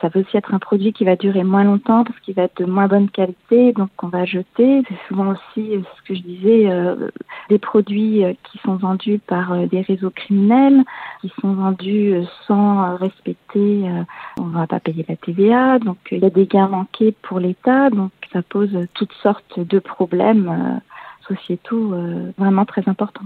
Ça 0.00 0.08
peut 0.08 0.20
aussi 0.20 0.36
être 0.36 0.54
un 0.54 0.58
produit 0.58 0.92
qui 0.92 1.04
va 1.04 1.14
durer 1.16 1.44
moins 1.44 1.64
longtemps 1.64 2.04
parce 2.04 2.18
qu'il 2.20 2.34
va 2.34 2.44
être 2.44 2.58
de 2.58 2.64
moins 2.64 2.86
bonne 2.86 3.10
qualité, 3.10 3.72
donc 3.72 3.90
qu'on 3.96 4.08
va 4.08 4.24
jeter. 4.24 4.82
C'est 4.88 5.08
souvent 5.08 5.32
aussi 5.32 5.76
euh, 5.76 5.80
ce 5.96 6.02
que 6.08 6.14
je 6.14 6.22
disais, 6.22 6.70
euh, 6.70 7.10
des 7.50 7.58
produits 7.58 8.24
euh, 8.24 8.32
qui 8.44 8.58
sont 8.58 8.76
vendus 8.76 9.20
par 9.26 9.52
euh, 9.52 9.66
des 9.66 9.82
réseaux 9.82 10.10
criminels, 10.10 10.84
qui 11.20 11.30
sont 11.40 11.52
vendus 11.52 12.14
sans 12.46 12.96
respecter, 12.96 13.88
euh, 13.88 14.02
on 14.38 14.44
va 14.44 14.66
pas 14.66 14.80
payer 14.80 15.04
la 15.08 15.16
TVA, 15.16 15.78
donc 15.78 15.98
il 16.10 16.18
y 16.18 16.26
a 16.26 16.30
des 16.30 16.46
gains 16.46 16.68
manqués 16.68 17.14
pour 17.22 17.38
l'État, 17.38 17.90
donc 17.90 18.10
ça 18.32 18.42
pose 18.42 18.70
toutes 18.94 19.12
sortes 19.22 19.60
de 19.60 19.78
problèmes 19.78 20.48
euh, 20.48 21.34
sociétaux 21.34 21.94
vraiment 22.36 22.66
très 22.66 22.86
importants. 22.86 23.24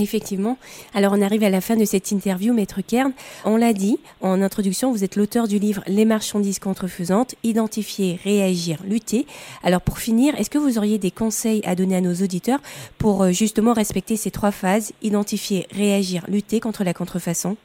Effectivement. 0.00 0.56
Alors 0.94 1.12
on 1.16 1.22
arrive 1.22 1.44
à 1.44 1.50
la 1.50 1.60
fin 1.60 1.76
de 1.76 1.84
cette 1.84 2.10
interview, 2.12 2.54
Maître 2.54 2.80
Kern. 2.80 3.12
On 3.44 3.56
l'a 3.56 3.72
dit 3.72 3.98
en 4.20 4.40
introduction, 4.40 4.90
vous 4.90 5.04
êtes 5.04 5.16
l'auteur 5.16 5.48
du 5.48 5.58
livre 5.58 5.82
Les 5.86 6.04
marchandises 6.04 6.58
contrefaisantes, 6.58 7.34
identifier, 7.42 8.18
réagir, 8.24 8.78
lutter. 8.84 9.26
Alors 9.62 9.80
pour 9.80 9.98
finir, 9.98 10.34
est-ce 10.38 10.50
que 10.50 10.58
vous 10.58 10.78
auriez 10.78 10.98
des 10.98 11.10
conseils 11.10 11.62
à 11.64 11.74
donner 11.74 11.96
à 11.96 12.00
nos 12.00 12.14
auditeurs 12.14 12.60
pour 12.98 13.22
euh, 13.22 13.30
justement 13.32 13.72
respecter 13.72 14.16
ces 14.16 14.30
trois 14.30 14.50
phases, 14.50 14.92
identifier, 15.02 15.66
réagir, 15.74 16.24
lutter 16.28 16.60
contre 16.60 16.84
la 16.84 16.94
contrefaçon? 16.94 17.56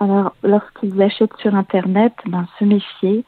Alors, 0.00 0.32
lorsqu'ils 0.44 1.00
achètent 1.02 1.36
sur 1.40 1.54
Internet, 1.54 2.12
ben, 2.26 2.46
se 2.58 2.64
méfier, 2.64 3.24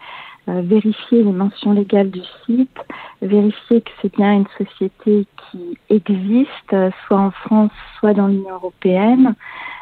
vérifier 0.63 1.23
les 1.23 1.33
mentions 1.33 1.73
légales 1.73 2.11
du 2.11 2.23
site, 2.45 2.79
vérifier 3.23 3.81
que 3.81 3.91
c'est 4.01 4.15
bien 4.17 4.33
une 4.35 4.47
société 4.59 5.27
qui 5.51 5.79
existe, 5.89 6.73
euh, 6.73 6.91
soit 7.07 7.19
en 7.19 7.31
France, 7.31 7.73
soit 7.99 8.15
dans 8.15 8.27
l'Union 8.27 8.55
européenne. 8.55 9.35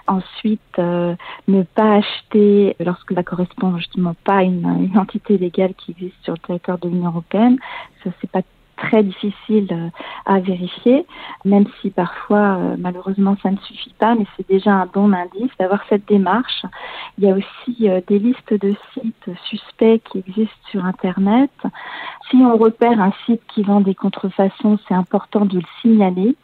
Ensuite, 0.06 0.78
euh, 0.78 1.14
ne 1.48 1.62
pas 1.62 1.96
acheter 1.96 2.76
lorsque 2.80 3.12
ça 3.12 3.22
correspond 3.22 3.76
justement 3.76 4.14
pas 4.24 4.38
à 4.38 4.42
une, 4.42 4.88
une 4.90 4.98
entité 4.98 5.36
légale 5.36 5.74
qui 5.74 5.92
existe 5.92 6.16
sur 6.22 6.32
le 6.34 6.38
territoire 6.38 6.78
de 6.78 6.88
l'Union 6.88 7.10
européenne. 7.10 7.58
Ça, 8.02 8.10
c'est 8.20 8.30
pas 8.30 8.42
très 8.78 9.02
difficile 9.02 9.66
euh, 9.72 9.90
à 10.24 10.40
vérifier, 10.40 11.04
même 11.44 11.66
si 11.80 11.90
parfois, 11.90 12.56
euh, 12.56 12.76
malheureusement, 12.78 13.36
ça 13.42 13.50
ne 13.50 13.58
suffit 13.58 13.92
pas, 13.98 14.14
mais 14.14 14.24
c'est 14.36 14.48
déjà 14.48 14.72
un 14.72 14.86
bon 14.86 15.12
indice 15.12 15.50
d'avoir 15.58 15.82
cette 15.88 16.06
démarche. 16.08 16.64
Il 17.18 17.24
y 17.24 17.30
a 17.30 17.34
aussi 17.34 17.88
euh, 17.88 18.00
des 18.06 18.18
listes 18.18 18.54
de 18.54 18.74
sites 18.94 19.30
suspects 19.44 20.00
qui 20.10 20.18
existent 20.18 20.54
sur 20.70 20.84
Internet. 20.84 21.50
Si 22.30 22.36
on 22.36 22.56
repère 22.56 23.00
un 23.00 23.12
site 23.26 23.42
qui 23.52 23.62
vend 23.62 23.80
des 23.80 23.94
contrefaçons, 23.94 24.78
c'est 24.86 24.94
important 24.94 25.44
de 25.44 25.56
le 25.56 25.64
signaler. 25.82 26.36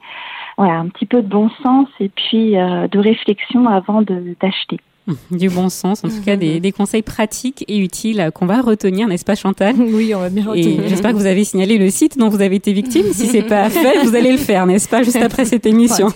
Voilà, 0.56 0.74
un 0.74 0.88
petit 0.88 1.06
peu 1.06 1.22
de 1.22 1.28
bon 1.28 1.50
sens 1.62 1.88
et 2.00 2.08
puis 2.08 2.58
euh, 2.58 2.88
de 2.88 2.98
réflexion 2.98 3.66
avant 3.68 4.02
d'acheter. 4.02 4.78
Du 5.30 5.48
bon 5.48 5.68
sens, 5.68 6.04
en 6.04 6.08
tout 6.08 6.20
cas 6.24 6.36
des, 6.36 6.60
des 6.60 6.72
conseils 6.72 7.02
pratiques 7.02 7.64
et 7.68 7.78
utiles 7.78 8.20
euh, 8.20 8.30
qu'on 8.30 8.46
va 8.46 8.60
retenir, 8.60 9.08
n'est-ce 9.08 9.24
pas 9.24 9.34
Chantal 9.34 9.74
Oui, 9.78 10.14
on 10.14 10.20
va 10.20 10.28
bien 10.28 10.44
Et 10.44 10.48
retenir. 10.48 10.88
j'espère 10.88 11.10
que 11.12 11.16
vous 11.16 11.26
avez 11.26 11.44
signalé 11.44 11.76
le 11.78 11.90
site 11.90 12.16
dont 12.18 12.28
vous 12.28 12.40
avez 12.40 12.56
été 12.56 12.72
victime. 12.72 13.06
Si 13.12 13.26
c'est 13.26 13.42
pas 13.42 13.68
fait, 13.70 14.04
vous 14.04 14.14
allez 14.14 14.32
le 14.32 14.38
faire, 14.38 14.66
n'est-ce 14.66 14.88
pas, 14.88 15.02
juste 15.02 15.16
après 15.16 15.44
cette 15.44 15.66
émission. 15.66 16.08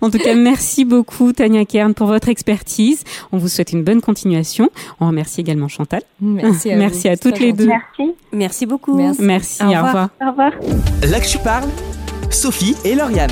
En 0.00 0.10
tout 0.10 0.18
cas, 0.18 0.34
merci 0.34 0.84
beaucoup 0.84 1.32
Tania 1.32 1.64
Kern 1.64 1.94
pour 1.94 2.06
votre 2.08 2.28
expertise. 2.28 3.04
On 3.30 3.38
vous 3.38 3.48
souhaite 3.48 3.72
une 3.72 3.84
bonne 3.84 4.00
continuation. 4.00 4.68
On 5.00 5.06
remercie 5.06 5.40
également 5.40 5.68
Chantal. 5.68 6.02
Merci 6.20 6.70
à 6.72 6.76
merci 6.76 7.02
vous, 7.02 7.08
à 7.08 7.10
c'est 7.12 7.18
toutes 7.18 7.38
les 7.38 7.52
deux. 7.52 7.66
Merci. 7.66 8.12
Merci 8.32 8.66
beaucoup. 8.66 8.96
Merci. 8.96 9.22
Merci, 9.22 9.62
Au 9.62 9.66
au 9.66 9.68
revoir. 9.68 9.86
revoir. 9.86 10.08
Au 10.20 10.30
revoir. 10.30 10.52
Là 11.10 11.20
que 11.20 11.28
je 11.28 11.38
parle, 11.38 11.68
Sophie 12.30 12.74
et 12.84 12.94
Lauriane. 12.94 13.30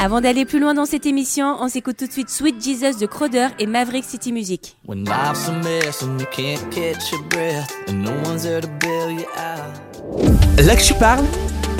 Avant 0.00 0.20
d'aller 0.20 0.44
plus 0.44 0.60
loin 0.60 0.74
dans 0.74 0.84
cette 0.84 1.06
émission, 1.06 1.56
on 1.60 1.68
s'écoute 1.68 1.96
tout 1.96 2.06
de 2.06 2.12
suite 2.12 2.30
Sweet 2.30 2.62
Jesus 2.62 3.00
de 3.00 3.06
Crowder 3.06 3.48
et 3.58 3.66
Maverick 3.66 4.04
City 4.04 4.32
Music. 4.32 4.76
When 4.86 5.04
life's 5.04 5.48
a 5.48 5.52
mess 5.52 6.02
and 6.02 6.20
you 6.20 6.26
can't 6.30 6.60
catch 6.70 7.10
your 7.10 7.22
breath 7.28 7.68
and 7.88 8.04
no 8.04 8.12
one's 8.24 8.44
there 8.44 8.60
to 8.60 8.68
bail 8.78 9.10
you 9.10 9.26
out. 9.36 10.64
Là 10.64 10.76
que 10.76 10.82
je 10.82 10.94
parle, 10.94 11.24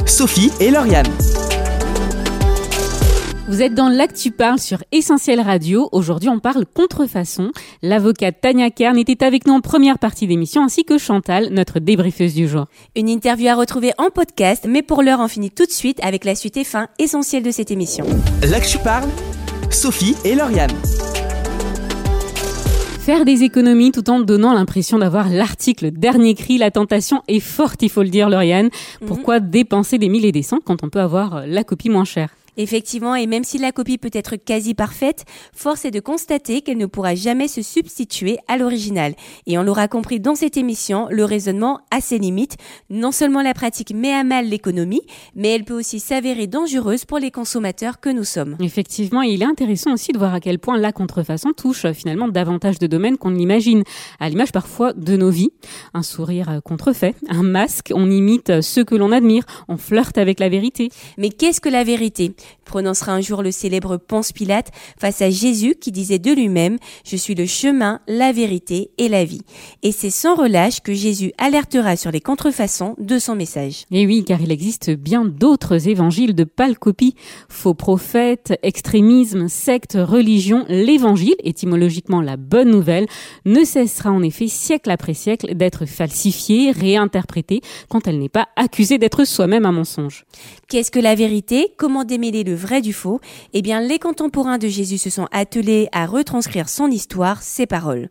Sophie 0.06 0.50
et 0.58 0.72
Lauriane. 0.72 1.06
Vous 3.48 3.62
êtes 3.62 3.72
dans 3.72 3.88
l'actu 3.88 4.30
parle 4.30 4.58
sur 4.58 4.84
Essentiel 4.92 5.40
Radio. 5.40 5.88
Aujourd'hui, 5.92 6.28
on 6.28 6.38
parle 6.38 6.66
contrefaçon. 6.66 7.50
L'avocate 7.80 8.42
Tania 8.42 8.68
Kern 8.68 8.98
était 8.98 9.24
avec 9.24 9.46
nous 9.46 9.54
en 9.54 9.62
première 9.62 9.98
partie 9.98 10.26
d'émission, 10.26 10.62
ainsi 10.62 10.84
que 10.84 10.98
Chantal, 10.98 11.48
notre 11.50 11.80
débriefeuse 11.80 12.34
du 12.34 12.46
jour. 12.46 12.66
Une 12.94 13.08
interview 13.08 13.48
à 13.48 13.54
retrouver 13.54 13.92
en 13.96 14.10
podcast, 14.10 14.66
mais 14.68 14.82
pour 14.82 15.02
l'heure, 15.02 15.20
on 15.20 15.28
finit 15.28 15.50
tout 15.50 15.64
de 15.64 15.70
suite 15.70 15.98
avec 16.04 16.26
la 16.26 16.34
suite 16.34 16.58
et 16.58 16.64
fin 16.64 16.88
essentielle 16.98 17.42
de 17.42 17.50
cette 17.50 17.70
émission. 17.70 18.04
L'actu 18.50 18.76
parle, 18.76 19.08
Sophie 19.70 20.14
et 20.26 20.34
Lauriane. 20.34 20.76
Faire 23.00 23.24
des 23.24 23.44
économies 23.44 23.92
tout 23.92 24.10
en 24.10 24.20
donnant 24.20 24.52
l'impression 24.52 24.98
d'avoir 24.98 25.30
l'article 25.30 25.90
dernier 25.90 26.34
cri, 26.34 26.58
la 26.58 26.70
tentation 26.70 27.22
est 27.28 27.40
forte, 27.40 27.80
il 27.80 27.88
faut 27.88 28.02
le 28.02 28.10
dire, 28.10 28.28
Lauriane. 28.28 28.68
Pourquoi 29.06 29.40
dépenser 29.40 29.96
des 29.96 30.10
mille 30.10 30.26
et 30.26 30.32
des 30.32 30.42
cents 30.42 30.60
quand 30.62 30.84
on 30.84 30.90
peut 30.90 31.00
avoir 31.00 31.46
la 31.46 31.64
copie 31.64 31.88
moins 31.88 32.04
chère? 32.04 32.28
Effectivement, 32.58 33.14
et 33.14 33.26
même 33.26 33.44
si 33.44 33.56
la 33.56 33.70
copie 33.70 33.98
peut 33.98 34.10
être 34.12 34.34
quasi 34.36 34.74
parfaite, 34.74 35.24
force 35.54 35.84
est 35.84 35.92
de 35.92 36.00
constater 36.00 36.60
qu'elle 36.60 36.76
ne 36.76 36.86
pourra 36.86 37.14
jamais 37.14 37.46
se 37.46 37.62
substituer 37.62 38.36
à 38.48 38.58
l'original. 38.58 39.14
Et 39.46 39.56
on 39.58 39.62
l'aura 39.62 39.86
compris 39.86 40.18
dans 40.18 40.34
cette 40.34 40.56
émission, 40.56 41.06
le 41.08 41.24
raisonnement 41.24 41.80
a 41.92 42.00
ses 42.00 42.18
limites. 42.18 42.56
Non 42.90 43.12
seulement 43.12 43.42
la 43.42 43.54
pratique 43.54 43.94
met 43.94 44.12
à 44.12 44.24
mal 44.24 44.48
l'économie, 44.48 45.02
mais 45.36 45.54
elle 45.54 45.64
peut 45.64 45.78
aussi 45.78 46.00
s'avérer 46.00 46.48
dangereuse 46.48 47.04
pour 47.04 47.18
les 47.18 47.30
consommateurs 47.30 48.00
que 48.00 48.08
nous 48.08 48.24
sommes. 48.24 48.56
Effectivement, 48.60 49.22
il 49.22 49.42
est 49.42 49.46
intéressant 49.46 49.94
aussi 49.94 50.10
de 50.10 50.18
voir 50.18 50.34
à 50.34 50.40
quel 50.40 50.58
point 50.58 50.78
la 50.78 50.90
contrefaçon 50.90 51.52
touche 51.52 51.84
euh, 51.84 51.92
finalement 51.92 52.26
davantage 52.26 52.80
de 52.80 52.88
domaines 52.88 53.18
qu'on 53.18 53.30
ne 53.30 53.38
l'imagine. 53.38 53.84
À 54.18 54.28
l'image 54.28 54.50
parfois 54.50 54.92
de 54.92 55.16
nos 55.16 55.30
vies. 55.30 55.50
Un 55.94 56.02
sourire 56.02 56.50
euh, 56.50 56.60
contrefait, 56.60 57.14
un 57.28 57.44
masque, 57.44 57.92
on 57.94 58.10
imite 58.10 58.50
euh, 58.50 58.62
ceux 58.62 58.84
que 58.84 58.96
l'on 58.96 59.12
admire, 59.12 59.44
on 59.68 59.76
flirte 59.76 60.18
avec 60.18 60.40
la 60.40 60.48
vérité. 60.48 60.90
Mais 61.18 61.30
qu'est-ce 61.30 61.60
que 61.60 61.68
la 61.68 61.84
vérité? 61.84 62.34
Prononcera 62.64 63.12
un 63.12 63.20
jour 63.20 63.42
le 63.42 63.50
célèbre 63.50 63.96
Ponce 63.96 64.32
Pilate 64.32 64.70
face 64.98 65.22
à 65.22 65.30
Jésus 65.30 65.74
qui 65.74 65.92
disait 65.92 66.18
de 66.18 66.32
lui-même 66.32 66.78
Je 67.04 67.16
suis 67.16 67.34
le 67.34 67.46
chemin, 67.46 68.00
la 68.06 68.32
vérité 68.32 68.90
et 68.98 69.08
la 69.08 69.24
vie. 69.24 69.42
Et 69.82 69.92
c'est 69.92 70.10
sans 70.10 70.34
relâche 70.34 70.80
que 70.80 70.92
Jésus 70.92 71.32
alertera 71.38 71.96
sur 71.96 72.10
les 72.10 72.20
contrefaçons 72.20 72.94
de 72.98 73.18
son 73.18 73.34
message. 73.34 73.84
Et 73.90 74.06
oui, 74.06 74.24
car 74.24 74.40
il 74.40 74.52
existe 74.52 74.90
bien 74.90 75.24
d'autres 75.24 75.88
évangiles 75.88 76.34
de 76.34 76.44
pâle 76.44 76.78
copie. 76.78 77.14
Faux 77.48 77.74
prophètes, 77.74 78.58
extrémisme, 78.62 79.48
secte, 79.48 79.96
religion, 79.98 80.64
l'évangile, 80.68 81.36
étymologiquement 81.42 82.20
la 82.20 82.36
bonne 82.36 82.70
nouvelle, 82.70 83.06
ne 83.44 83.64
cessera 83.64 84.10
en 84.10 84.22
effet 84.22 84.48
siècle 84.48 84.90
après 84.90 85.14
siècle 85.14 85.54
d'être 85.54 85.86
falsifié, 85.86 86.70
réinterprété, 86.70 87.60
quand 87.88 88.06
elle 88.06 88.18
n'est 88.18 88.28
pas 88.28 88.48
accusée 88.56 88.98
d'être 88.98 89.24
soi-même 89.24 89.66
un 89.66 89.72
mensonge. 89.72 90.24
Qu'est-ce 90.68 90.90
que 90.90 90.98
la 90.98 91.14
vérité? 91.14 91.72
Comment 91.76 92.04
démêler 92.04 92.37
le 92.44 92.54
vrai 92.54 92.80
du 92.80 92.92
faux 92.92 93.20
Eh 93.52 93.62
bien, 93.62 93.80
les 93.80 93.98
contemporains 93.98 94.58
de 94.58 94.68
Jésus 94.68 94.98
se 94.98 95.10
sont 95.10 95.26
attelés 95.32 95.88
à 95.92 96.06
retranscrire 96.06 96.68
son 96.68 96.90
histoire, 96.90 97.42
ses 97.42 97.66
paroles. 97.66 98.08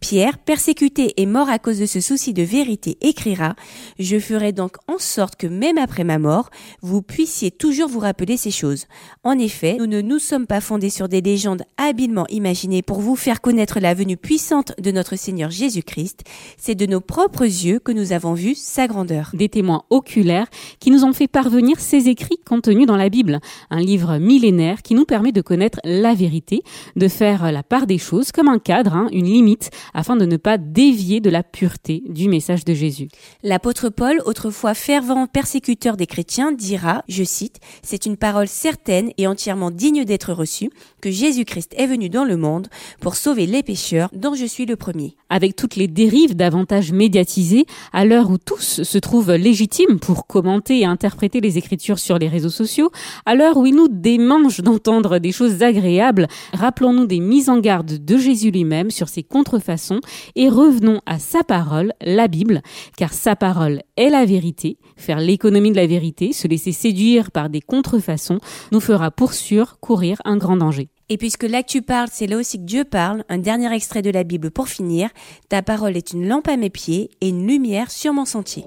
Pierre, 0.00 0.38
persécuté 0.38 1.14
et 1.16 1.26
mort 1.26 1.48
à 1.48 1.58
cause 1.58 1.78
de 1.78 1.86
ce 1.86 2.00
souci 2.00 2.32
de 2.32 2.42
vérité, 2.42 2.98
écrira 3.00 3.54
Je 3.98 4.18
ferai 4.18 4.52
donc 4.52 4.76
en 4.86 4.98
sorte 4.98 5.36
que 5.36 5.46
même 5.46 5.78
après 5.78 6.04
ma 6.04 6.18
mort, 6.18 6.50
vous 6.82 7.02
puissiez 7.02 7.50
toujours 7.50 7.88
vous 7.88 8.00
rappeler 8.00 8.36
ces 8.36 8.50
choses. 8.50 8.86
En 9.24 9.38
effet, 9.38 9.76
nous 9.78 9.86
ne 9.86 10.00
nous 10.00 10.18
sommes 10.18 10.46
pas 10.46 10.60
fondés 10.60 10.90
sur 10.90 11.08
des 11.08 11.20
légendes 11.20 11.62
habilement 11.76 12.26
imaginées 12.28 12.82
pour 12.82 13.00
vous 13.00 13.16
faire 13.16 13.40
connaître 13.40 13.80
la 13.80 13.94
venue 13.94 14.16
puissante 14.16 14.72
de 14.80 14.90
notre 14.90 15.16
Seigneur 15.16 15.50
Jésus-Christ. 15.50 16.24
C'est 16.56 16.74
de 16.74 16.86
nos 16.86 17.00
propres 17.00 17.44
yeux 17.44 17.78
que 17.78 17.92
nous 17.92 18.12
avons 18.12 18.34
vu 18.34 18.54
sa 18.54 18.86
grandeur. 18.86 19.30
Des 19.34 19.48
témoins 19.48 19.84
oculaires 19.90 20.48
qui 20.78 20.90
nous 20.90 21.04
ont 21.04 21.12
fait 21.12 21.28
parvenir 21.28 21.78
ces 21.80 22.08
écrits 22.08 22.38
contenus 22.44 22.86
dans 22.86 22.96
la 22.96 23.08
Bible, 23.08 23.40
un 23.70 23.80
livre 23.80 24.18
millénaire 24.18 24.82
qui 24.82 24.94
nous 24.94 25.04
permet 25.04 25.32
de 25.32 25.40
connaître 25.40 25.80
la 25.84 26.14
vérité, 26.14 26.62
de 26.96 27.08
faire 27.08 27.50
la 27.52 27.62
part 27.62 27.86
des 27.86 27.98
choses 27.98 28.32
comme 28.32 28.48
un 28.48 28.58
cadre, 28.58 28.94
hein, 28.94 29.08
une 29.12 29.26
limite, 29.26 29.70
afin 29.94 30.16
de 30.16 30.26
ne 30.26 30.36
pas 30.36 30.58
dévier 30.58 31.20
de 31.20 31.30
la 31.30 31.42
pureté 31.42 32.02
du 32.08 32.28
message 32.28 32.64
de 32.64 32.74
Jésus. 32.74 33.08
L'apôtre 33.42 33.88
Paul, 33.88 34.20
autrefois 34.26 34.74
fervent 34.74 35.26
persécuteur 35.26 35.96
des 35.96 36.06
chrétiens, 36.06 36.52
dira, 36.52 37.04
je 37.08 37.24
cite, 37.24 37.60
C'est 37.82 38.06
une 38.06 38.16
parole 38.16 38.48
certaine 38.48 39.10
et 39.18 39.26
entièrement 39.26 39.70
digne 39.70 40.04
d'être 40.04 40.32
reçue, 40.32 40.70
que 41.00 41.10
Jésus-Christ 41.10 41.74
est 41.76 41.86
venu 41.86 42.08
dans 42.08 42.24
le 42.24 42.36
monde 42.36 42.68
pour 43.00 43.14
sauver 43.14 43.46
les 43.46 43.62
pécheurs, 43.62 44.10
dont 44.12 44.34
je 44.34 44.46
suis 44.46 44.66
le 44.66 44.76
premier. 44.76 45.16
Avec 45.30 45.56
toutes 45.56 45.76
les 45.76 45.88
dérives 45.88 46.36
davantage 46.36 46.92
médiatisées, 46.92 47.64
à 47.92 48.04
l'heure 48.04 48.30
où 48.30 48.36
tous 48.36 48.82
se 48.82 48.98
trouvent 48.98 49.32
légitimes 49.32 49.98
pour 49.98 50.26
commenter 50.26 50.80
et 50.80 50.84
interpréter 50.84 51.40
les 51.40 51.56
écritures 51.56 51.98
sur 51.98 52.18
les 52.18 52.28
réseaux 52.28 52.50
sociaux, 52.50 52.90
à 53.24 53.34
l'heure 53.34 53.56
où 53.56 53.64
il 53.64 53.74
nous 53.74 53.88
démange 53.88 54.60
d'entendre 54.60 55.18
des 55.18 55.32
choses 55.32 55.62
agréables, 55.62 56.26
rappelons-nous 56.52 57.06
des 57.06 57.20
mises 57.20 57.48
en 57.48 57.58
garde 57.58 58.04
de 58.04 58.18
Jésus 58.18 58.50
lui-même 58.50 58.90
sur 58.90 59.08
ses 59.08 59.22
contrefaçons 59.22 60.00
et 60.36 60.48
revenons 60.48 61.00
à 61.06 61.18
sa 61.18 61.44
parole, 61.44 61.92
la 62.02 62.28
Bible, 62.28 62.62
car 62.96 63.12
sa 63.12 63.36
parole 63.36 63.82
est 63.96 64.10
la 64.10 64.24
vérité. 64.24 64.76
Faire 65.00 65.18
l'économie 65.18 65.70
de 65.70 65.76
la 65.76 65.86
vérité, 65.86 66.34
se 66.34 66.46
laisser 66.46 66.72
séduire 66.72 67.30
par 67.30 67.48
des 67.48 67.62
contrefaçons, 67.62 68.38
nous 68.70 68.80
fera 68.80 69.10
pour 69.10 69.32
sûr 69.32 69.78
courir 69.80 70.20
un 70.26 70.36
grand 70.36 70.58
danger. 70.58 70.90
Et 71.08 71.16
puisque 71.16 71.44
l'actu 71.44 71.80
parle, 71.80 72.08
c'est 72.12 72.26
là 72.26 72.36
aussi 72.36 72.58
que 72.58 72.64
Dieu 72.64 72.84
parle, 72.84 73.24
un 73.30 73.38
dernier 73.38 73.74
extrait 73.74 74.02
de 74.02 74.10
la 74.10 74.24
Bible 74.24 74.50
pour 74.50 74.68
finir. 74.68 75.08
Ta 75.48 75.62
parole 75.62 75.96
est 75.96 76.12
une 76.12 76.28
lampe 76.28 76.48
à 76.48 76.58
mes 76.58 76.68
pieds 76.68 77.08
et 77.22 77.30
une 77.30 77.46
lumière 77.46 77.90
sur 77.90 78.12
mon 78.12 78.26
sentier. 78.26 78.66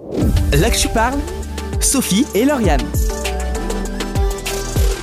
L'actu 0.59 0.87
parle, 0.89 1.19
Sophie 1.79 2.25
et 2.33 2.45
Lauriane. 2.45 2.81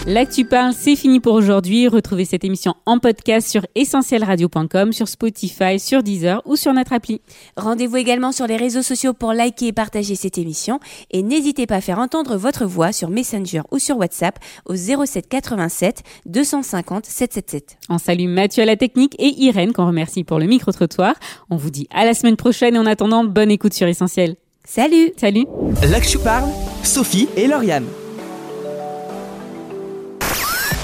L'actu 0.06 0.46
parle, 0.46 0.72
c'est 0.72 0.96
fini 0.96 1.20
pour 1.20 1.34
aujourd'hui. 1.34 1.86
Retrouvez 1.86 2.24
cette 2.24 2.42
émission 2.42 2.74
en 2.86 2.98
podcast 2.98 3.46
sur 3.46 3.66
essentielradio.com, 3.74 4.94
sur 4.94 5.08
Spotify, 5.08 5.78
sur 5.78 6.02
Deezer 6.02 6.40
ou 6.46 6.56
sur 6.56 6.72
notre 6.72 6.94
appli. 6.94 7.20
Rendez-vous 7.58 7.98
également 7.98 8.32
sur 8.32 8.46
les 8.46 8.56
réseaux 8.56 8.82
sociaux 8.82 9.12
pour 9.12 9.34
liker 9.34 9.66
et 9.66 9.72
partager 9.72 10.14
cette 10.14 10.38
émission. 10.38 10.80
Et 11.10 11.22
n'hésitez 11.22 11.66
pas 11.66 11.76
à 11.76 11.80
faire 11.82 11.98
entendre 11.98 12.36
votre 12.36 12.64
voix 12.64 12.92
sur 12.92 13.10
Messenger 13.10 13.60
ou 13.70 13.78
sur 13.78 13.98
WhatsApp 13.98 14.38
au 14.64 14.74
07 14.74 15.28
87 15.28 16.02
250 16.24 17.04
777. 17.04 17.76
On 17.90 17.98
salue 17.98 18.26
Mathieu 18.28 18.62
à 18.62 18.66
la 18.66 18.76
technique 18.76 19.14
et 19.18 19.34
Irène 19.42 19.72
qu'on 19.74 19.86
remercie 19.86 20.24
pour 20.24 20.38
le 20.38 20.46
micro-trottoir. 20.46 21.14
On 21.50 21.56
vous 21.56 21.70
dit 21.70 21.88
à 21.90 22.06
la 22.06 22.14
semaine 22.14 22.36
prochaine 22.36 22.74
et 22.74 22.78
en 22.78 22.86
attendant, 22.86 23.22
bonne 23.22 23.50
écoute 23.50 23.74
sur 23.74 23.86
Essentiel. 23.86 24.36
Salut 24.64 25.12
Salut 25.18 25.44
L'actu 25.90 26.18
parle, 26.18 26.48
Sophie 26.82 27.28
et 27.36 27.46
Lauriane. 27.46 27.86